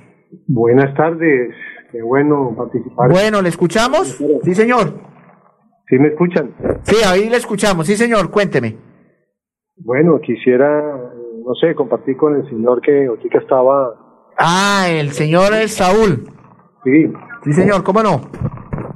[0.46, 1.54] Buenas tardes.
[1.90, 3.10] Qué bueno participar.
[3.10, 4.18] Bueno, ¿le escuchamos?
[4.42, 4.92] Sí, señor.
[5.88, 6.54] ¿Sí me escuchan?
[6.82, 7.86] Sí, ahí le escuchamos.
[7.86, 8.30] Sí, señor.
[8.30, 8.76] Cuénteme.
[9.76, 13.94] Bueno, quisiera, no sé, compartir con el señor que ahorita estaba.
[14.36, 16.26] Ah, el señor es Saúl.
[16.84, 17.12] Sí.
[17.44, 17.82] Sí, señor.
[17.84, 18.20] ¿Cómo no?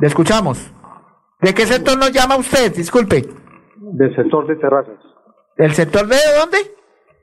[0.00, 0.70] Le escuchamos.
[1.40, 2.74] ¿De qué sector nos llama usted?
[2.74, 3.22] Disculpe.
[3.76, 4.98] Del sector de terrazas.
[5.58, 6.58] ¿El sector de dónde?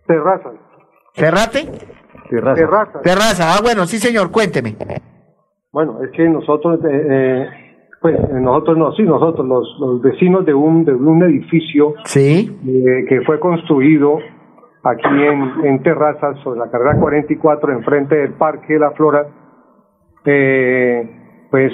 [0.05, 0.51] Terraza.
[1.13, 1.71] ¿Ferrate?
[2.29, 3.01] Terraza.
[3.01, 3.53] Terraza.
[3.55, 4.75] Ah, bueno, sí, señor, cuénteme.
[5.71, 7.49] Bueno, es que nosotros, eh, eh,
[8.01, 12.51] pues nosotros no, sí, nosotros, los, los vecinos de un, de un edificio sí.
[12.67, 14.17] Eh, que fue construido
[14.83, 19.27] aquí en, en Terrazas, sobre la carrera 44, enfrente del Parque de la Flora,
[21.51, 21.71] pues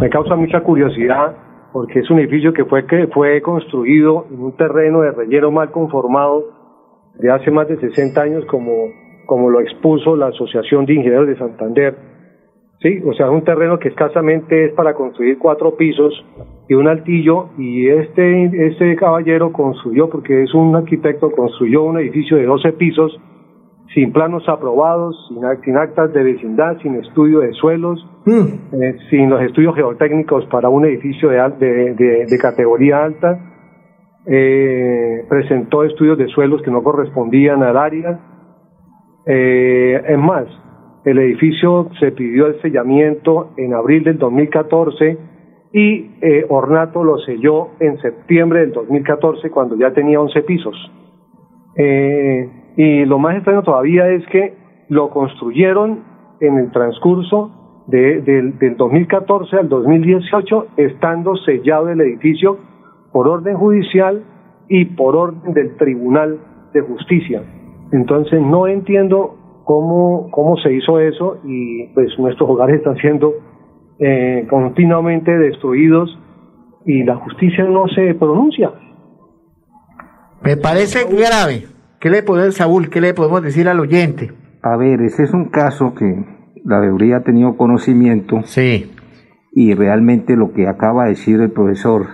[0.00, 1.34] me causa mucha curiosidad
[1.72, 5.70] porque es un edificio que fue, que fue construido en un terreno de relleno mal
[5.70, 6.44] conformado
[7.18, 8.90] de hace más de 60 años, como,
[9.26, 11.96] como lo expuso la Asociación de Ingenieros de Santander.
[12.80, 16.12] Sí, o sea, es un terreno que escasamente es para construir cuatro pisos
[16.68, 22.36] y un altillo, y este, este caballero construyó, porque es un arquitecto, construyó un edificio
[22.36, 23.20] de 12 pisos,
[23.94, 25.16] sin planos aprobados,
[25.64, 28.82] sin, actas de vecindad, sin estudio de suelos, mm.
[28.82, 33.38] eh, sin los estudios geotécnicos para un edificio de, de, categoría alta,
[34.26, 38.20] eh, presentó estudios de suelos que no correspondían al área.
[39.26, 40.46] Eh, es más,
[41.04, 45.18] el edificio se pidió el sellamiento en abril del 2014
[45.74, 46.10] y
[46.48, 50.92] Ornato lo selló en septiembre del 2014 cuando ya tenía 11 pisos.
[51.76, 54.54] Eh, y lo más extraño todavía es que
[54.88, 56.00] lo construyeron
[56.40, 62.58] en el transcurso de, del 2014 al 2018, estando sellado el edificio
[63.12, 64.22] por orden judicial
[64.68, 66.38] y por orden del Tribunal
[66.72, 67.42] de Justicia.
[67.92, 73.34] Entonces no entiendo cómo, cómo se hizo eso y pues nuestros hogares están siendo
[73.98, 76.18] eh, continuamente destruidos
[76.84, 78.72] y la justicia no se pronuncia.
[80.42, 81.66] Me parece grave.
[82.02, 84.32] ¿Qué le podemos, Saúl, qué le podemos decir al oyente?
[84.60, 86.26] A ver, ese es un caso que
[86.64, 88.40] la mayoría ha tenido conocimiento.
[88.44, 88.90] Sí.
[89.52, 92.06] Y realmente lo que acaba de decir el profesor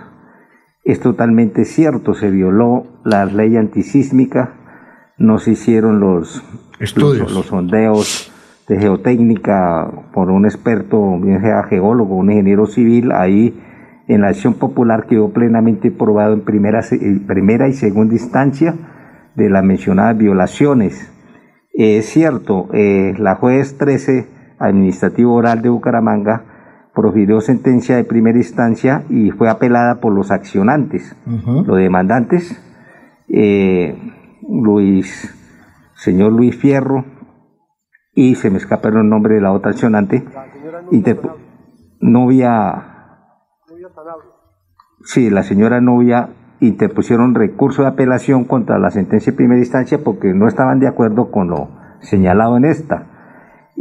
[0.83, 2.13] es totalmente cierto.
[2.13, 4.53] Se violó la ley antisísmica,
[5.17, 6.43] no se hicieron los
[6.79, 8.31] estudios, los, sondeos
[8.67, 13.59] de geotécnica por un experto, bien sea geólogo, un ingeniero civil, ahí
[14.07, 18.75] en la acción popular quedó plenamente probado en primera, en primera y segunda instancia
[19.39, 21.11] de las mencionadas violaciones.
[21.73, 24.27] es cierto, eh, la juez 13
[24.59, 26.43] administrativo oral de Bucaramanga
[26.93, 32.61] profirió sentencia de primera instancia y fue apelada por los accionantes, los demandantes,
[33.29, 33.97] eh,
[34.41, 35.33] Luis,
[35.95, 37.05] señor Luis Fierro,
[38.13, 40.25] y se me escapa el nombre de la otra accionante,
[42.01, 42.85] novia,
[45.05, 46.29] sí, la señora novia
[46.61, 51.31] interpusieron recurso de apelación contra la sentencia de primera instancia porque no estaban de acuerdo
[51.31, 51.69] con lo
[52.01, 53.07] señalado en esta.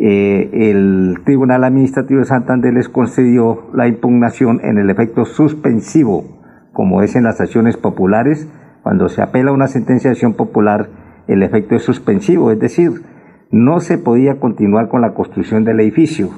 [0.00, 6.24] Eh, el Tribunal Administrativo de Santander les concedió la impugnación en el efecto suspensivo,
[6.72, 8.48] como es en las acciones populares.
[8.84, 10.88] Cuando se apela a una sentencia de acción popular,
[11.26, 13.02] el efecto es suspensivo, es decir,
[13.50, 16.30] no se podía continuar con la construcción del edificio.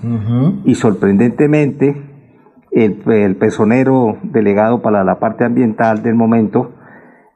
[0.64, 2.09] Y sorprendentemente,
[2.72, 6.72] el, personero delegado para la parte ambiental del momento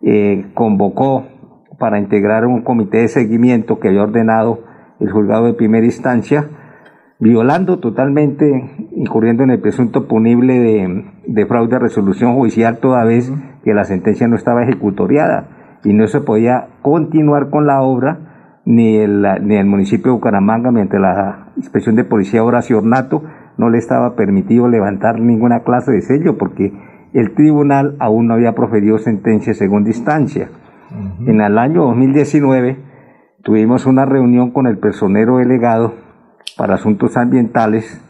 [0.01, 1.27] eh, convocó
[1.79, 4.61] para integrar un comité de seguimiento que había ordenado
[5.01, 6.49] el juzgado de primera instancia,
[7.19, 13.33] violando totalmente, incurriendo en el presunto punible de, fraude de resolución judicial toda vez
[13.65, 15.81] que la sentencia no estaba ejecutoriada.
[15.85, 20.71] Y no se podía continuar con la obra ni el, ni el municipio de Bucaramanga
[20.71, 23.23] mediante la inspección de policía Horacio Ornato
[23.57, 26.73] no le estaba permitido levantar ninguna clase de sello porque
[27.13, 30.49] el tribunal aún no había proferido sentencia de segunda instancia.
[31.27, 32.77] En el año 2019
[33.43, 35.95] tuvimos una reunión con el personero delegado
[36.57, 38.01] para asuntos ambientales,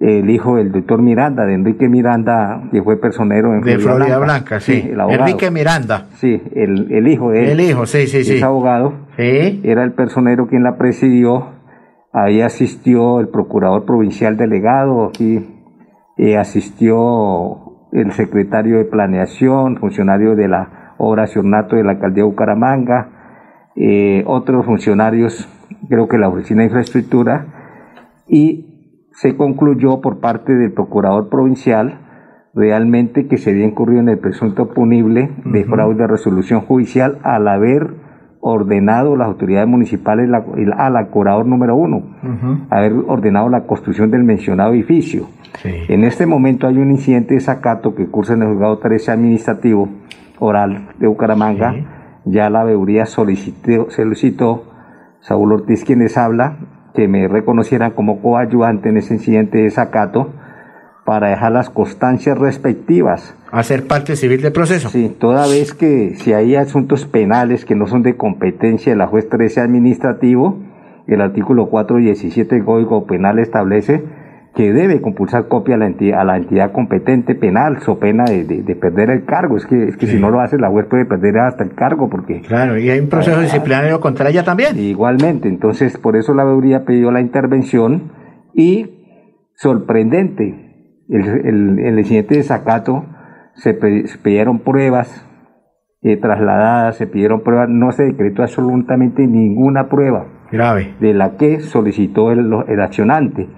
[0.00, 4.60] el hijo del doctor Miranda, de Enrique Miranda, que fue personero en de Florida, Blanca.
[4.60, 4.90] sí.
[5.08, 6.06] Enrique Miranda.
[6.16, 7.60] Sí, el, el hijo de él.
[7.60, 8.34] El hijo, sí, sí, sí.
[8.36, 8.92] Es abogado.
[9.16, 9.60] Sí.
[9.64, 11.55] Era el personero quien la presidió
[12.18, 15.46] Ahí asistió el procurador provincial delegado, aquí
[16.16, 22.30] eh, asistió el secretario de planeación, funcionario de la obra Ornato de la alcaldía de
[22.30, 25.46] Bucaramanga, eh, otros funcionarios,
[25.90, 27.48] creo que la oficina de infraestructura,
[28.26, 32.00] y se concluyó por parte del procurador provincial
[32.54, 37.46] realmente que se había incurrido en el presunto punible de fraude de resolución judicial al
[37.46, 38.05] haber
[38.46, 40.30] ordenado las autoridades municipales
[40.76, 42.02] a la curador número uno,
[42.70, 45.26] haber ordenado la construcción del mencionado edificio.
[45.64, 49.88] En este momento hay un incidente de sacato que cursa en el juzgado 13 administrativo
[50.38, 51.74] oral de Bucaramanga.
[52.24, 54.64] Ya la veeduría solicitó, solicitó,
[55.20, 56.56] Saúl Ortiz quien les habla,
[56.94, 60.30] que me reconocieran como coayudante en ese incidente de sacato
[61.06, 63.34] para dejar las constancias respectivas.
[63.52, 64.90] Hacer parte civil del proceso.
[64.90, 69.06] Sí, toda vez que si hay asuntos penales que no son de competencia de la
[69.06, 70.58] juez 13 administrativo,
[71.06, 74.02] el artículo 417 del Código Penal establece
[74.56, 78.42] que debe compulsar copia a la entidad, a la entidad competente penal, so pena de,
[78.44, 79.58] de, perder el cargo.
[79.58, 82.08] Es que, es que si no lo hace, la juez puede perder hasta el cargo.
[82.08, 84.78] porque Claro, y hay un proceso disciplinario contra ella también.
[84.78, 88.10] Igualmente, entonces por eso la veeduría pidió la intervención
[88.54, 88.96] y
[89.56, 90.65] sorprendente,
[91.08, 93.04] el, el, incidente de Zacato
[93.54, 93.74] se,
[94.22, 95.26] pidieron pruebas
[96.02, 101.60] eh, trasladadas, se pidieron pruebas, no se decretó absolutamente ninguna prueba grave de la que
[101.60, 103.48] solicitó el, el accionante.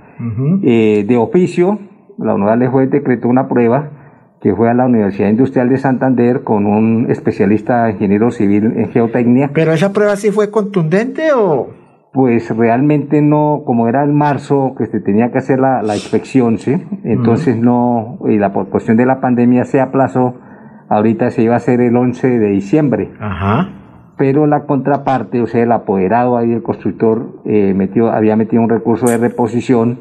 [0.65, 1.79] Eh, de oficio,
[2.19, 3.91] la honorable juez decretó una prueba
[4.41, 9.51] que fue a la Universidad Industrial de Santander con un especialista ingeniero civil en geotecnia.
[9.53, 11.78] ¿Pero esa prueba sí fue contundente o...?
[12.13, 16.75] Pues realmente no, como era en marzo que se tenía que hacer la, inspección, ¿sí?
[17.05, 20.35] Entonces no, y la por cuestión de la pandemia se aplazó,
[20.89, 23.11] ahorita se iba a hacer el 11 de diciembre.
[23.21, 23.69] Ajá.
[24.17, 28.69] Pero la contraparte, o sea, el apoderado ahí, el constructor, eh, metió, había metido un
[28.69, 30.01] recurso de reposición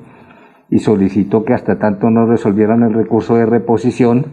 [0.70, 4.26] y solicitó que hasta tanto no resolvieran el recurso de reposición,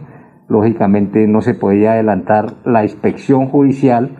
[0.47, 4.11] lógicamente no se podía adelantar la inspección judicial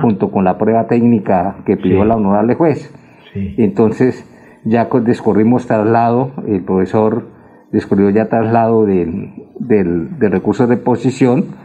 [0.00, 2.92] junto con la prueba técnica que pidió la honorable juez.
[3.34, 4.24] Entonces,
[4.64, 7.28] ya descorrimos traslado, el profesor
[7.72, 11.56] descorrió ya traslado del, del, recurso de posición,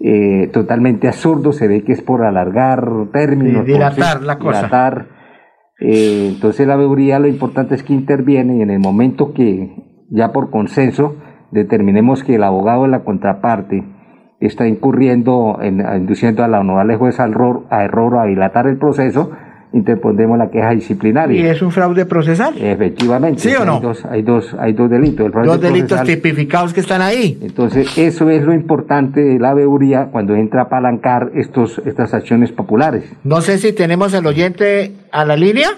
[0.00, 3.66] eh, totalmente absurdo, se ve que es por alargar términos.
[3.66, 4.58] dilatar la cosa.
[4.58, 5.06] Dilatar,
[5.80, 10.32] eh, entonces la veeduría lo importante es que interviene y en el momento que ya
[10.32, 11.16] por consenso
[11.50, 13.84] determinemos que el abogado de la contraparte
[14.40, 18.66] está incurriendo en induciendo a la honorable juez a error, a error o a dilatar
[18.66, 19.32] el proceso,
[19.76, 21.40] interpondemos la queja disciplinaria.
[21.40, 22.54] ¿Y es un fraude procesal?
[22.58, 23.40] Efectivamente.
[23.40, 23.74] ¿Sí o no?
[23.74, 25.30] Hay dos, hay dos, hay dos delitos.
[25.44, 27.38] dos delitos tipificados que están ahí.
[27.42, 32.52] Entonces, eso es lo importante de la veeduría cuando entra a apalancar estos, estas acciones
[32.52, 33.04] populares.
[33.24, 35.70] No sé si tenemos el oyente a la línea.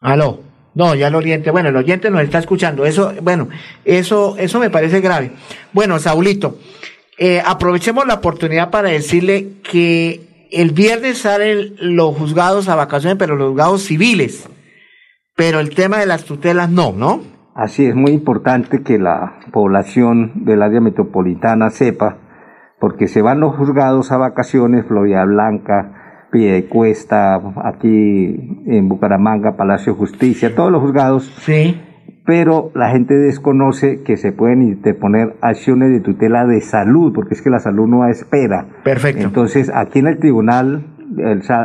[0.00, 0.40] Aló.
[0.74, 2.84] No, ya el oyente, bueno, el oyente nos está escuchando.
[2.84, 3.48] Eso, bueno,
[3.84, 5.30] eso, eso me parece grave.
[5.72, 6.58] Bueno, Saulito,
[7.16, 13.36] eh, aprovechemos la oportunidad para decirle que el viernes salen los juzgados a vacaciones, pero
[13.36, 14.48] los juzgados civiles.
[15.36, 17.20] Pero el tema de las tutelas no, ¿no?
[17.54, 22.18] Así es muy importante que la población del área metropolitana sepa,
[22.80, 29.98] porque se van los juzgados a vacaciones, Florida Blanca, Piedecuesta, aquí en Bucaramanga, Palacio de
[29.98, 31.24] Justicia, todos los juzgados.
[31.42, 31.80] Sí
[32.26, 37.42] pero la gente desconoce que se pueden interponer acciones de tutela de salud, porque es
[37.42, 38.66] que la salud no espera.
[38.82, 39.22] Perfecto.
[39.22, 40.86] Entonces, aquí en el tribunal,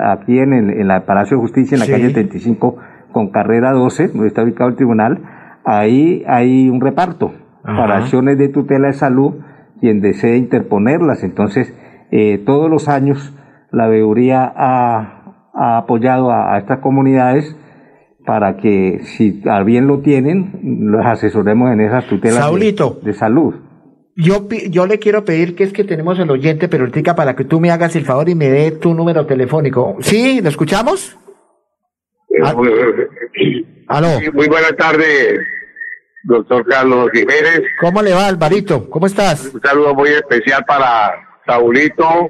[0.03, 2.75] aquí en el, en Palacio de Justicia, en la calle 35,
[3.13, 5.23] con carrera 12, donde está ubicado el tribunal,
[5.63, 7.33] ahí hay un reparto
[7.63, 9.35] para acciones de tutela de salud,
[9.79, 11.23] quien desee interponerlas.
[11.23, 11.73] Entonces,
[12.11, 13.33] eh, todos los años
[13.71, 17.55] la veeduría ha, ha apoyado a estas comunidades
[18.25, 20.59] para que si bien lo tienen,
[20.91, 22.51] los asesoremos en esas tutelas
[23.01, 23.55] de, salud.
[24.15, 27.59] Yo, yo le quiero pedir que es que tenemos el oyente perotica para que tú
[27.59, 29.97] me hagas el favor y me dé tu número telefónico.
[30.01, 30.41] ¿Sí?
[30.41, 31.17] ¿Lo escuchamos?
[32.29, 34.07] Eh, ¿Aló?
[34.33, 35.39] muy buenas tardes,
[36.23, 37.61] doctor Carlos Jiménez.
[37.79, 38.89] ¿Cómo le va, Alvarito?
[38.89, 39.51] ¿Cómo estás?
[39.53, 41.13] Un saludo muy especial para
[41.45, 42.29] Saulito,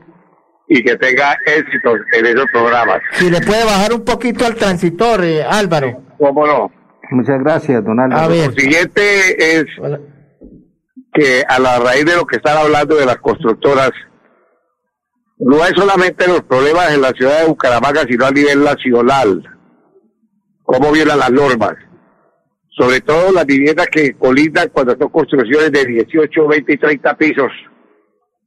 [0.70, 3.02] y que tenga éxito en esos programas.
[3.14, 6.04] Si le puede bajar un poquito al transitor, eh, Álvaro.
[6.20, 6.72] ¿Cómo no?
[7.10, 8.30] Muchas gracias, don Álvaro.
[8.30, 9.66] Lo siguiente es
[11.12, 13.90] que a la raíz de lo que están hablando de las constructoras,
[15.40, 19.44] no hay solamente los problemas en la ciudad de Bucaramanga, sino a nivel nacional.
[20.62, 21.74] Cómo violan las normas.
[22.78, 27.52] Sobre todo las viviendas que colindan cuando son construcciones de 18, 20 y 30 pisos.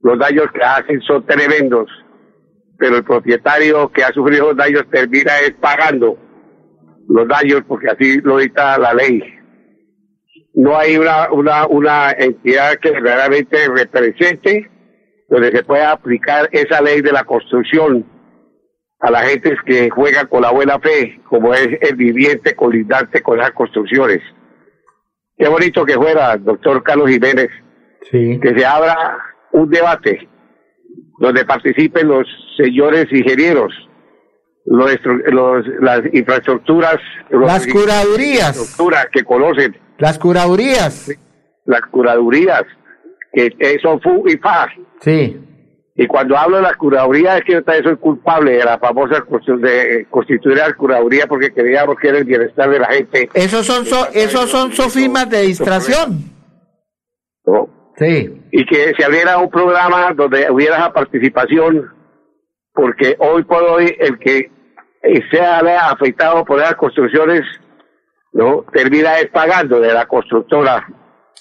[0.02, 1.88] Los daños que hacen son tremendos
[2.82, 6.18] pero el propietario que ha sufrido daños termina es pagando
[7.08, 9.22] los daños, porque así lo dicta la ley.
[10.54, 14.68] No hay una, una, una entidad que verdaderamente represente
[15.28, 18.04] donde se pueda aplicar esa ley de la construcción
[18.98, 23.38] a la gente que juega con la buena fe, como es el viviente colindante con
[23.38, 24.22] las construcciones.
[25.38, 27.48] Qué bonito que fuera, doctor Carlos Jiménez,
[28.10, 29.18] que se abra
[29.52, 30.31] un debate
[31.22, 33.72] donde participen los señores ingenieros,
[34.66, 34.90] los,
[35.30, 36.96] los, las infraestructuras,
[37.30, 38.76] las curadurías
[39.12, 41.16] que conocen, las curadurías,
[41.64, 42.64] las curadurías
[43.32, 44.66] que son FU y FA.
[45.00, 45.40] Sí.
[45.94, 49.20] Y cuando hablo de la curaduría es que yo también soy culpable de la famosa
[49.20, 53.28] cuestión de constituir la curaduría porque queríamos que era el bienestar de la gente.
[53.34, 56.18] Esos son esos son sofismas de distracción.
[57.46, 57.81] ¿No?
[57.96, 58.42] Sí.
[58.50, 61.90] Y que se abriera un programa donde hubiera esa participación,
[62.72, 64.50] porque hoy por hoy el que
[65.30, 67.42] sea afectado por esas construcciones,
[68.32, 68.64] ¿no?
[68.72, 70.86] Termina pagando de la constructora,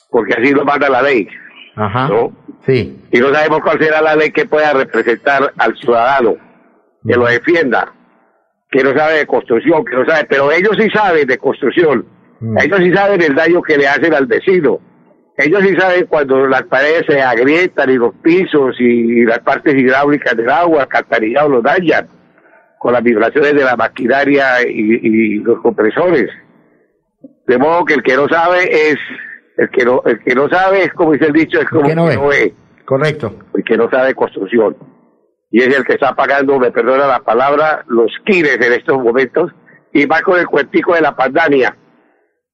[0.09, 1.27] porque así lo manda la ley.
[1.75, 2.09] Ajá.
[2.09, 2.35] ¿no?
[2.65, 3.01] Sí.
[3.11, 6.35] Y no sabemos cuál será la ley que pueda representar al ciudadano,
[7.07, 7.93] que lo defienda,
[8.69, 12.05] que no sabe de construcción, que no sabe, pero ellos sí saben de construcción,
[12.59, 14.79] ellos sí saben el daño que le hacen al vecino,
[15.37, 20.35] ellos sí saben cuando las paredes se agrietan y los pisos y las partes hidráulicas
[20.35, 22.07] del agua, alcantarillado los dañan
[22.79, 26.29] con las vibraciones de la maquinaria y, y los compresores.
[27.47, 28.97] De modo que el que no sabe es
[29.57, 31.95] el que no, el que no sabe es como dice el dicho, es como que
[31.95, 32.53] no, que no ve.
[32.85, 33.33] Correcto.
[33.53, 34.75] El que no sabe construcción.
[35.51, 39.51] Y es el que está pagando, me perdona la palabra, los quires en estos momentos.
[39.93, 41.75] Y va con el cuentico de la pandemia.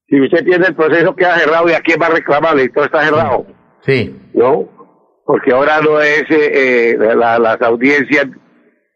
[0.10, 2.86] Si usted tiene el proceso, queda cerrado y a quién va a reclamarle y todo
[2.86, 3.46] está cerrado.
[3.82, 4.16] Sí.
[4.34, 4.70] ¿No?
[5.26, 8.28] Porque ahora no es, eh, eh las audiencias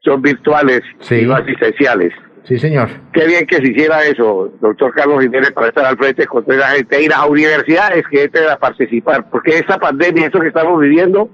[0.03, 1.23] son virtuales, sí.
[1.23, 2.13] no asistenciales.
[2.43, 2.89] Sí, señor.
[3.13, 6.57] Qué bien que se hiciera eso, doctor Carlos Jiménez, para estar al frente con toda
[6.57, 10.79] la gente, ir a universidades que entren a participar, porque esta pandemia, esto que estamos
[10.79, 11.29] viviendo,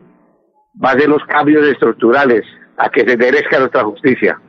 [0.84, 2.44] va a ser los cambios estructurales
[2.78, 4.40] a que se merezca nuestra justicia.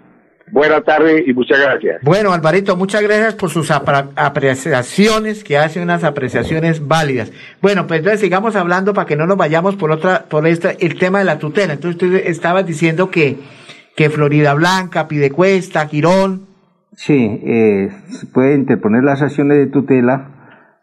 [0.50, 2.02] Buenas tardes y muchas gracias.
[2.02, 7.32] Bueno, Alvarito, muchas gracias por sus apreciaciones, que hacen unas apreciaciones válidas.
[7.60, 10.98] Bueno, pues entonces sigamos hablando para que no nos vayamos por otra, por esta, el
[10.98, 11.74] tema de la tutela.
[11.74, 13.36] Entonces tú estabas diciendo que,
[13.96, 16.48] que Florida Blanca, Pidecuesta, Quirón,
[16.98, 20.30] Sí, eh, se puede interponer las acciones de tutela.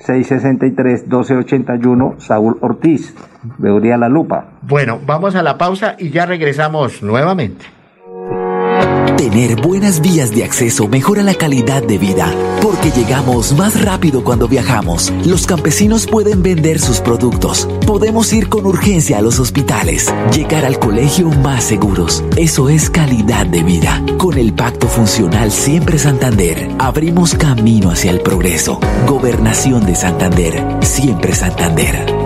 [0.00, 3.12] 317-663-1281, Saúl Ortiz,
[3.58, 4.52] Veoría La Lupa.
[4.62, 7.64] Bueno, vamos a la pausa y ya regresamos nuevamente.
[9.16, 14.48] Tener buenas vías de acceso mejora la calidad de vida, porque llegamos más rápido cuando
[14.48, 15.12] viajamos.
[15.24, 17.68] Los campesinos pueden vender sus productos.
[17.86, 22.22] Podemos ir con urgencia a los hospitales, llegar al colegio más seguros.
[22.36, 24.02] Eso es calidad de vida.
[24.18, 28.80] Con el Pacto Funcional Siempre Santander, abrimos camino hacia el progreso.
[29.06, 32.23] Gobernación de Santander, siempre Santander.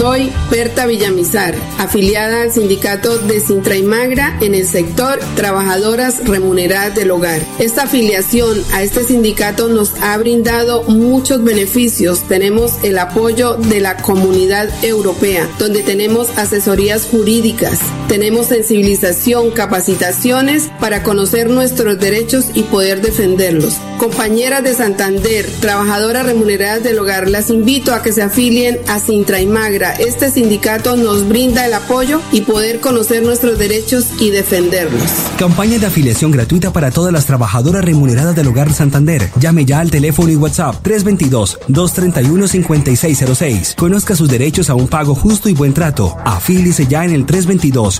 [0.00, 6.94] Soy Berta Villamizar, afiliada al sindicato de Sintra y Magra en el sector Trabajadoras Remuneradas
[6.94, 7.42] del Hogar.
[7.58, 12.26] Esta afiliación a este sindicato nos ha brindado muchos beneficios.
[12.26, 17.80] Tenemos el apoyo de la comunidad europea, donde tenemos asesorías jurídicas,
[18.10, 23.76] tenemos sensibilización, capacitaciones para conocer nuestros derechos y poder defenderlos.
[23.98, 29.40] Compañeras de Santander, trabajadoras remuneradas del hogar, las invito a que se afilien a Sintra
[29.40, 35.08] y Magra este sindicato nos brinda el apoyo y poder conocer nuestros derechos y defenderlos.
[35.38, 39.30] Campaña de afiliación gratuita para todas las trabajadoras remuneradas del Hogar Santander.
[39.38, 43.76] Llame ya al teléfono y WhatsApp 322-231-5606.
[43.76, 46.16] Conozca sus derechos a un pago justo y buen trato.
[46.24, 47.24] Afílice ya en el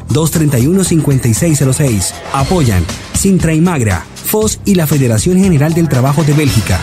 [0.09, 2.15] 322-231-5606.
[2.33, 2.83] Apoyan
[3.15, 6.81] Sintra y Magra, FOS y la Federación General del Trabajo de Bélgica.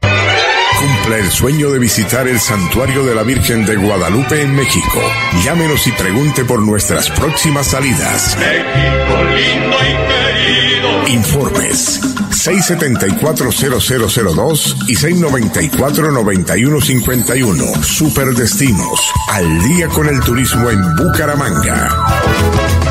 [0.00, 5.00] Cumpla el sueño de visitar el santuario de la Virgen de Guadalupe en México.
[5.44, 8.36] Llámenos y pregunte por nuestras próximas salidas.
[8.38, 11.08] México lindo y querido.
[11.08, 12.00] Informes
[12.44, 17.82] 674-0002 y 694-9151.
[17.82, 19.00] Superdestinos.
[19.30, 22.83] Al día con el turismo en Bucaramanga.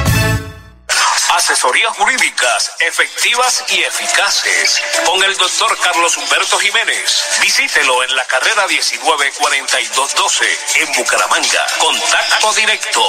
[1.44, 4.82] Asesorías jurídicas efectivas y eficaces.
[5.06, 7.22] Con el doctor Carlos Humberto Jiménez.
[7.41, 11.66] Visítelo en la carrera 194212 en Bucaramanga.
[11.80, 13.06] Contacto directo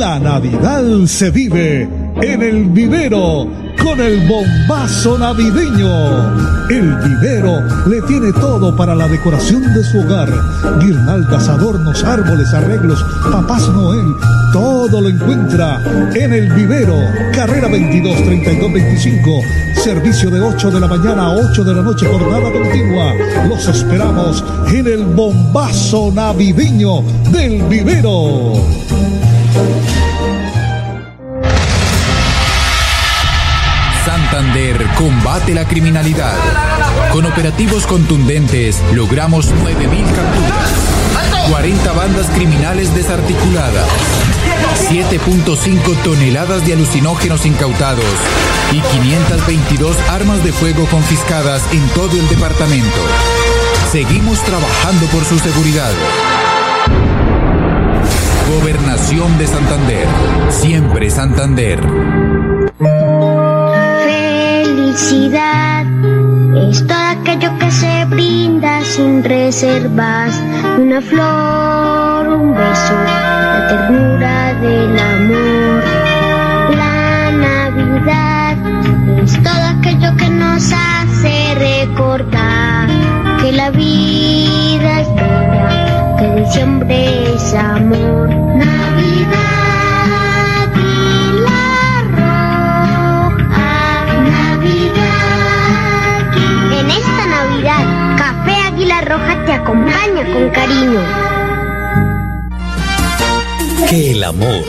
[0.00, 1.86] La Navidad se vive
[2.22, 3.46] en el vivero
[3.82, 6.70] con el bombazo navideño.
[6.70, 10.30] El vivero le tiene todo para la decoración de su hogar.
[10.80, 14.16] Guirnaldas, adornos, árboles, arreglos, papás Noel,
[14.54, 15.78] todo lo encuentra
[16.14, 16.96] en el vivero.
[17.34, 19.30] Carrera 22 32 25.
[19.84, 23.12] Servicio de 8 de la mañana a 8 de la noche, jornada continua.
[23.50, 24.42] Los esperamos
[24.72, 28.54] en el bombazo navideño del vivero.
[34.30, 36.36] Santander combate la criminalidad.
[37.10, 43.88] Con operativos contundentes logramos 9.000 capturas, 40 bandas criminales desarticuladas,
[44.88, 48.04] 7.5 toneladas de alucinógenos incautados
[48.70, 53.00] y 522 armas de fuego confiscadas en todo el departamento.
[53.90, 55.92] Seguimos trabajando por su seguridad.
[58.60, 60.06] Gobernación de Santander.
[60.50, 61.80] Siempre Santander.
[65.10, 65.86] Felicidad
[66.68, 70.40] es todo aquello que se brinda sin reservas.
[70.78, 75.82] Una flor, un beso, la ternura del amor.
[76.76, 78.56] La Navidad
[79.24, 82.88] es todo aquello que nos hace recordar
[83.42, 88.69] que la vida es bella, que diciembre es amor.
[99.70, 101.00] Acompaña con cariño.
[103.88, 104.64] Que el amor,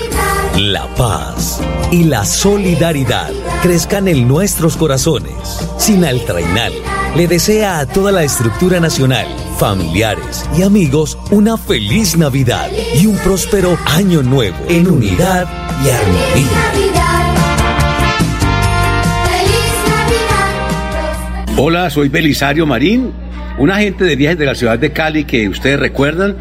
[0.58, 1.60] la paz
[1.92, 3.32] y la solidaridad
[3.64, 5.34] crezcan en nuestros corazones.
[5.78, 6.74] Sin Trainal
[7.16, 9.26] le desea a toda la estructura nacional,
[9.58, 15.48] familiares y amigos una feliz Navidad y un próspero año nuevo en unidad
[15.84, 16.92] y armonía.
[21.58, 23.14] Hola, soy Belisario Marín,
[23.62, 26.36] un agente de viajes de la ciudad de Cali que ustedes recuerdan,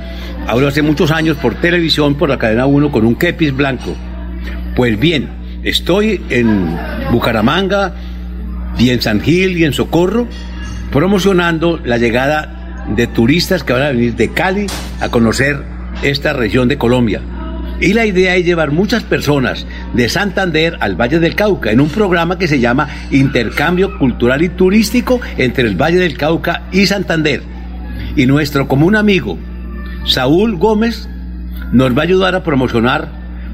[0.46, 3.94] hablo hace muchos años por televisión, por la cadena 1 con un kepis blanco.
[4.74, 5.28] Pues bien,
[5.62, 6.74] estoy en
[7.10, 7.92] Bucaramanga
[8.78, 10.28] y en San Gil y en Socorro
[10.90, 14.66] promocionando la llegada de turistas que van a venir de Cali
[15.02, 15.62] a conocer
[16.02, 17.20] esta región de Colombia.
[17.81, 21.89] Y la idea es llevar muchas personas de Santander al Valle del Cauca en un
[21.89, 27.43] programa que se llama Intercambio Cultural y Turístico entre el Valle del Cauca y Santander.
[28.16, 29.39] Y nuestro común amigo,
[30.05, 31.09] Saúl Gómez,
[31.72, 33.09] nos va a ayudar a promocionar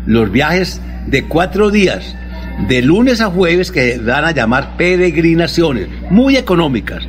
[0.07, 2.17] los viajes de cuatro días,
[2.67, 7.05] de lunes a jueves, que van a llamar peregrinaciones, muy económicas.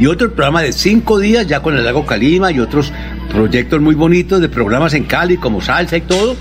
[0.00, 2.94] Y otro programa de cinco días, ya con el lago Calima y otros
[3.30, 6.34] proyectos muy bonitos de programas en Cali, como salsa y todo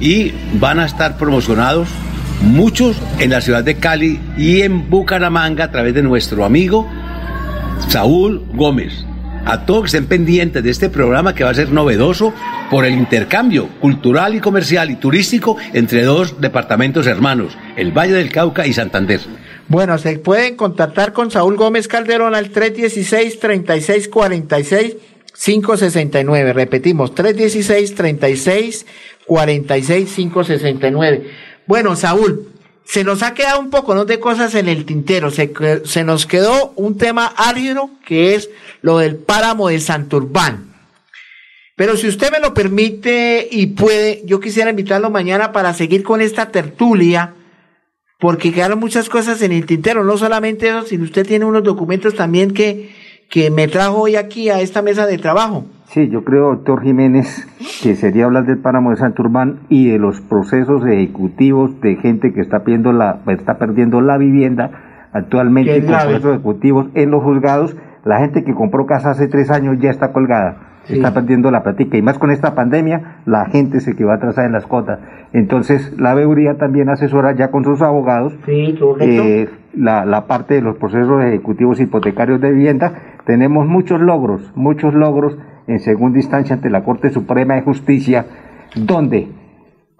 [0.00, 1.88] y van a estar promocionados
[2.42, 6.88] muchos en la ciudad de Cali y en Bucaramanga a través de nuestro amigo
[7.88, 9.06] Saúl Gómez.
[9.46, 12.32] A todos que estén pendientes de este programa que va a ser novedoso
[12.70, 18.32] por el intercambio cultural y comercial y turístico entre dos departamentos hermanos, el Valle del
[18.32, 19.20] Cauca y Santander.
[19.68, 24.96] Bueno, se pueden contactar con Saúl Gómez Calderón al 316-3646.
[25.36, 28.86] 569, repetimos, 316
[29.26, 31.30] 36 46 569.
[31.66, 32.48] Bueno, Saúl,
[32.84, 34.04] se nos ha quedado un poco ¿no?
[34.04, 35.30] de cosas en el tintero.
[35.30, 35.52] Se,
[35.84, 38.50] se nos quedó un tema árido que es
[38.82, 40.74] lo del páramo de Santurbán.
[41.76, 46.20] Pero si usted me lo permite y puede, yo quisiera invitarlo mañana para seguir con
[46.20, 47.34] esta tertulia,
[48.20, 52.14] porque quedaron muchas cosas en el tintero, no solamente eso, sino usted tiene unos documentos
[52.14, 52.94] también que,
[53.28, 55.66] que me trajo hoy aquí a esta mesa de trabajo.
[55.86, 57.46] Sí, yo creo, doctor Jiménez,
[57.82, 62.40] que sería hablar del páramo de Santurbán y de los procesos ejecutivos de gente que
[62.40, 64.70] está perdiendo la, está perdiendo la vivienda
[65.12, 67.76] actualmente, procesos ejecutivos en los juzgados.
[68.04, 70.70] La gente que compró casa hace tres años ya está colgada.
[70.88, 74.16] Está perdiendo la práctica y más con esta pandemia, la gente se que va a
[74.16, 74.98] atrasar en las cuotas.
[75.32, 80.76] Entonces, la veeduría también asesora ya con sus abogados eh, la, la parte de los
[80.76, 82.92] procesos ejecutivos hipotecarios de vivienda.
[83.24, 88.26] Tenemos muchos logros, muchos logros en segunda instancia ante la Corte Suprema de Justicia,
[88.76, 89.28] donde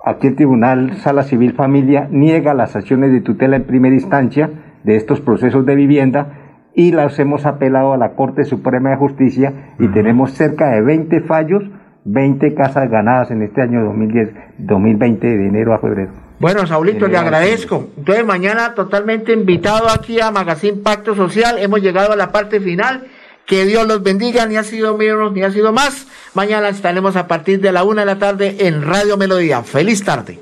[0.04, 4.50] aquí el Tribunal Sala Civil Familia niega las acciones de tutela en primera instancia
[4.82, 6.44] de estos procesos de vivienda
[6.74, 11.20] y las hemos apelado a la Corte Suprema de Justicia y tenemos cerca de 20
[11.22, 11.62] fallos,
[12.04, 16.24] 20 casas ganadas en este año 2010, 2020 de enero a febrero.
[16.40, 17.90] Bueno, Saulito, le agradezco.
[17.96, 21.58] Entonces, mañana totalmente invitado aquí a Magazine Pacto Social.
[21.58, 23.04] Hemos llegado a la parte final.
[23.46, 26.06] Que Dios los bendiga, ni ha sido menos, ni ha sido más.
[26.32, 29.62] Mañana estaremos a partir de la una de la tarde en Radio Melodía.
[29.62, 30.38] Feliz tarde.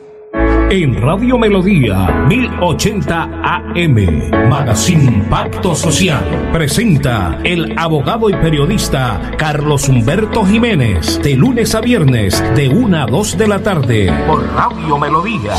[0.71, 10.47] En Radio Melodía 1080 AM, Magazine Pacto Social, presenta el abogado y periodista Carlos Humberto
[10.47, 15.53] Jiménez, de lunes a viernes, de una a dos de la tarde, por Radio Melodía.